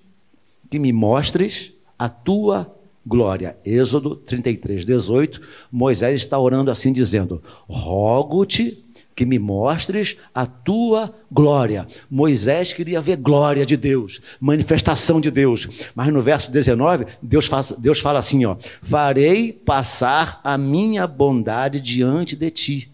que 0.70 0.78
me 0.78 0.92
mostres 0.92 1.72
a 1.98 2.10
tua 2.10 2.76
glória. 3.06 3.56
Êxodo 3.66 4.16
33, 4.16 4.86
18. 4.86 5.42
Moisés 5.72 6.22
está 6.22 6.38
orando 6.38 6.70
assim, 6.70 6.92
dizendo: 6.92 7.42
Rogo-te 7.70 8.84
que 9.16 9.26
me 9.26 9.40
mostres 9.40 10.18
a 10.34 10.46
tua 10.46 11.14
glória. 11.32 11.88
Moisés 12.10 12.74
queria 12.74 13.00
ver 13.00 13.18
glória 13.18 13.66
de 13.66 13.78
Deus, 13.78 14.20
manifestação 14.40 15.22
de 15.22 15.32
Deus. 15.32 15.68
Mas 15.96 16.12
no 16.12 16.22
verso 16.22 16.52
19, 16.52 17.06
Deus, 17.22 17.46
faz, 17.46 17.72
Deus 17.78 18.00
fala 18.00 18.20
assim: 18.20 18.44
ó, 18.46 18.58
farei 18.82 19.54
passar 19.54 20.42
a 20.44 20.58
minha 20.58 21.08
bondade 21.08 21.80
diante 21.80 22.36
de 22.36 22.52
ti 22.52 22.92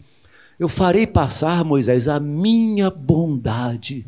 eu 0.58 0.68
farei 0.68 1.06
passar, 1.06 1.64
Moisés, 1.64 2.08
a 2.08 2.18
minha 2.18 2.90
bondade. 2.90 4.04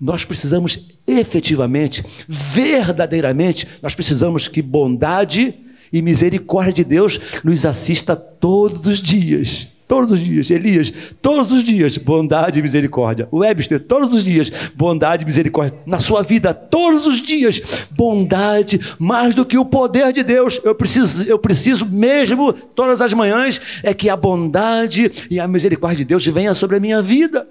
Nós 0.00 0.24
precisamos 0.24 0.78
efetivamente, 1.06 2.04
verdadeiramente, 2.26 3.68
nós 3.82 3.94
precisamos 3.94 4.48
que 4.48 4.62
bondade 4.62 5.54
e 5.92 6.00
misericórdia 6.00 6.72
de 6.72 6.84
Deus 6.84 7.20
nos 7.44 7.66
assista 7.66 8.16
todos 8.16 8.86
os 8.86 9.02
dias. 9.02 9.68
Todos 9.90 10.12
os 10.12 10.20
dias, 10.20 10.48
Elias, 10.52 10.92
todos 11.20 11.50
os 11.50 11.64
dias, 11.64 11.98
bondade 11.98 12.60
e 12.60 12.62
misericórdia. 12.62 13.28
Webster, 13.32 13.80
todos 13.80 14.14
os 14.14 14.22
dias, 14.22 14.48
bondade 14.72 15.24
e 15.24 15.26
misericórdia. 15.26 15.76
Na 15.84 15.98
sua 15.98 16.22
vida, 16.22 16.54
todos 16.54 17.08
os 17.08 17.20
dias, 17.20 17.60
bondade, 17.90 18.80
mais 19.00 19.34
do 19.34 19.44
que 19.44 19.58
o 19.58 19.64
poder 19.64 20.12
de 20.12 20.22
Deus. 20.22 20.60
Eu 20.62 20.76
preciso, 20.76 21.24
eu 21.24 21.40
preciso 21.40 21.84
mesmo, 21.84 22.52
todas 22.52 23.02
as 23.02 23.12
manhãs, 23.12 23.60
é 23.82 23.92
que 23.92 24.08
a 24.08 24.16
bondade 24.16 25.26
e 25.28 25.40
a 25.40 25.48
misericórdia 25.48 25.98
de 25.98 26.04
Deus 26.04 26.24
venha 26.24 26.54
sobre 26.54 26.76
a 26.76 26.80
minha 26.80 27.02
vida. 27.02 27.48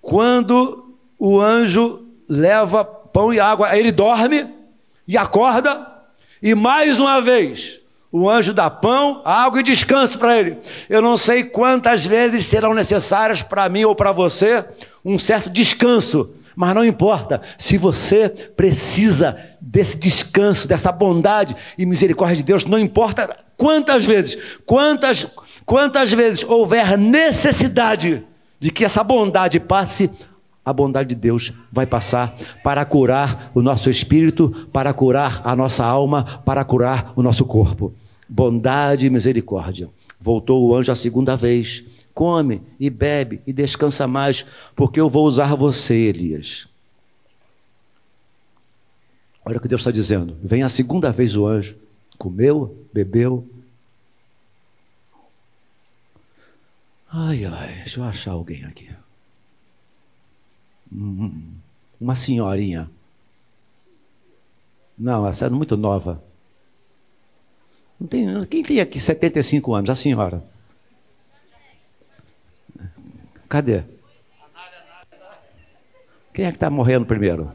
Quando 0.00 0.94
o 1.18 1.40
anjo 1.40 2.06
leva 2.28 2.84
pão 2.84 3.34
e 3.34 3.40
água, 3.40 3.76
ele 3.76 3.90
dorme 3.90 4.46
e 5.04 5.18
acorda, 5.18 5.84
e 6.40 6.54
mais 6.54 7.00
uma 7.00 7.20
vez, 7.20 7.80
o 8.12 8.28
anjo 8.28 8.52
dá 8.52 8.68
pão, 8.68 9.22
água 9.24 9.60
e 9.60 9.62
descanso 9.62 10.18
para 10.18 10.36
ele. 10.36 10.58
Eu 10.88 11.00
não 11.00 11.16
sei 11.16 11.44
quantas 11.44 12.04
vezes 12.04 12.46
serão 12.46 12.74
necessárias 12.74 13.42
para 13.42 13.68
mim 13.68 13.84
ou 13.84 13.94
para 13.94 14.10
você 14.10 14.64
um 15.04 15.18
certo 15.18 15.48
descanso, 15.48 16.30
mas 16.56 16.74
não 16.74 16.84
importa. 16.84 17.40
Se 17.56 17.78
você 17.78 18.28
precisa 18.28 19.38
desse 19.60 19.96
descanso, 19.96 20.66
dessa 20.66 20.90
bondade 20.90 21.54
e 21.78 21.86
misericórdia 21.86 22.36
de 22.36 22.42
Deus, 22.42 22.64
não 22.64 22.78
importa 22.78 23.36
quantas 23.56 24.04
vezes, 24.04 24.36
quantas, 24.66 25.26
quantas 25.64 26.12
vezes 26.12 26.42
houver 26.42 26.98
necessidade 26.98 28.24
de 28.58 28.70
que 28.70 28.84
essa 28.84 29.04
bondade 29.04 29.60
passe, 29.60 30.10
a 30.64 30.72
bondade 30.72 31.10
de 31.10 31.14
Deus 31.14 31.52
vai 31.72 31.86
passar 31.86 32.36
para 32.62 32.84
curar 32.84 33.50
o 33.54 33.62
nosso 33.62 33.88
espírito, 33.88 34.68
para 34.72 34.92
curar 34.92 35.40
a 35.44 35.56
nossa 35.56 35.84
alma, 35.84 36.40
para 36.44 36.64
curar 36.64 37.12
o 37.16 37.22
nosso 37.22 37.44
corpo. 37.44 37.92
Bondade 38.28 39.06
e 39.06 39.10
misericórdia. 39.10 39.88
Voltou 40.20 40.62
o 40.62 40.74
anjo 40.74 40.92
a 40.92 40.96
segunda 40.96 41.36
vez. 41.36 41.84
Come 42.12 42.60
e 42.78 42.90
bebe 42.90 43.40
e 43.46 43.52
descansa 43.52 44.06
mais, 44.06 44.44
porque 44.76 45.00
eu 45.00 45.08
vou 45.08 45.26
usar 45.26 45.54
você, 45.54 45.94
Elias. 45.94 46.68
Olha 49.44 49.56
o 49.56 49.60
que 49.60 49.68
Deus 49.68 49.80
está 49.80 49.90
dizendo. 49.90 50.36
Vem 50.42 50.62
a 50.62 50.68
segunda 50.68 51.10
vez 51.10 51.34
o 51.34 51.46
anjo. 51.46 51.76
Comeu, 52.18 52.86
bebeu. 52.92 53.48
Ai, 57.10 57.44
ai, 57.46 57.76
deixa 57.76 58.00
eu 58.00 58.04
achar 58.04 58.32
alguém 58.32 58.64
aqui. 58.64 58.90
Hum, 60.92 61.52
uma 62.00 62.14
senhorinha. 62.14 62.90
Não, 64.98 65.26
essa 65.26 65.46
é 65.46 65.50
muito 65.50 65.76
nova. 65.76 66.22
Não 67.98 68.06
tem, 68.06 68.44
quem 68.46 68.62
tem 68.62 68.80
aqui 68.80 68.98
75 68.98 69.74
anos? 69.74 69.90
A 69.90 69.94
senhora. 69.94 70.42
Cadê? 73.48 73.82
Quem 76.32 76.44
é 76.44 76.50
que 76.50 76.56
está 76.56 76.70
morrendo 76.70 77.04
primeiro? 77.04 77.52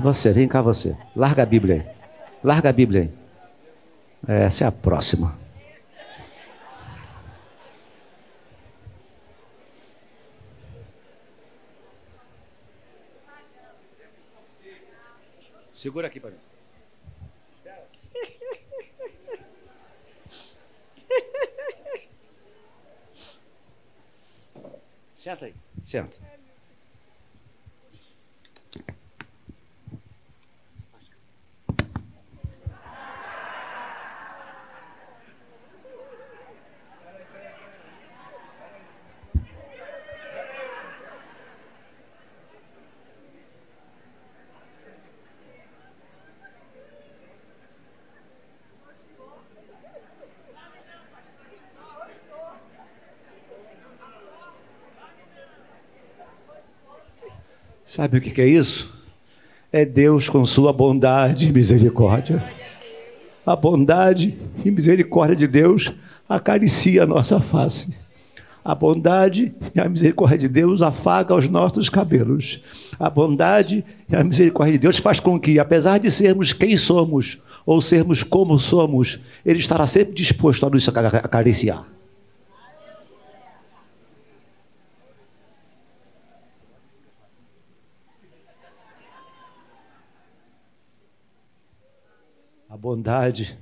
Você, 0.00 0.32
vem 0.32 0.48
cá 0.48 0.60
você. 0.60 0.96
Larga 1.14 1.44
a 1.44 1.46
Bíblia 1.46 1.76
aí. 1.76 1.94
Larga 2.42 2.70
a 2.70 2.72
Bíblia 2.72 3.02
aí. 3.02 3.10
Essa 4.26 4.64
é 4.64 4.66
a 4.66 4.72
próxima. 4.72 5.43
Segura 15.84 16.06
aqui 16.06 16.18
para 16.18 16.30
mim. 16.30 16.38
Senta 25.14 25.44
aí, 25.44 25.54
senta. 25.84 26.33
Sabe 57.86 58.18
o 58.18 58.20
que 58.20 58.40
é 58.40 58.46
isso? 58.46 58.92
É 59.70 59.84
Deus 59.84 60.28
com 60.28 60.44
sua 60.44 60.72
bondade 60.72 61.48
e 61.48 61.52
misericórdia. 61.52 62.42
A 63.44 63.54
bondade 63.54 64.38
e 64.64 64.70
misericórdia 64.70 65.36
de 65.36 65.46
Deus 65.46 65.92
acaricia 66.28 67.02
a 67.02 67.06
nossa 67.06 67.40
face. 67.40 67.88
A 68.64 68.74
bondade 68.74 69.54
e 69.74 69.78
a 69.78 69.86
misericórdia 69.86 70.38
de 70.38 70.48
Deus 70.48 70.80
afaga 70.80 71.34
os 71.34 71.46
nossos 71.46 71.90
cabelos. 71.90 72.62
A 72.98 73.10
bondade 73.10 73.84
e 74.08 74.16
a 74.16 74.24
misericórdia 74.24 74.72
de 74.72 74.78
Deus 74.78 74.98
faz 74.98 75.20
com 75.20 75.38
que, 75.38 75.58
apesar 75.58 75.98
de 75.98 76.10
sermos 76.10 76.54
quem 76.54 76.74
somos, 76.74 77.38
ou 77.66 77.82
sermos 77.82 78.22
como 78.22 78.58
somos, 78.58 79.20
Ele 79.44 79.58
estará 79.58 79.86
sempre 79.86 80.14
disposto 80.14 80.64
a 80.64 80.70
nos 80.70 80.88
acariciar. 80.88 81.84
A 92.73 92.73
bondade 92.84 93.58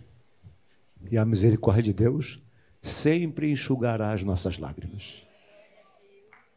e 1.09 1.17
a 1.17 1.25
misericórdia 1.25 1.85
de 1.85 1.93
Deus 1.93 2.43
sempre 2.83 3.53
enxugará 3.53 4.13
as 4.13 4.25
nossas 4.25 4.59
lágrimas. 4.59 5.23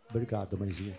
Obrigado, 0.09 0.57
mãezinha. 0.57 0.97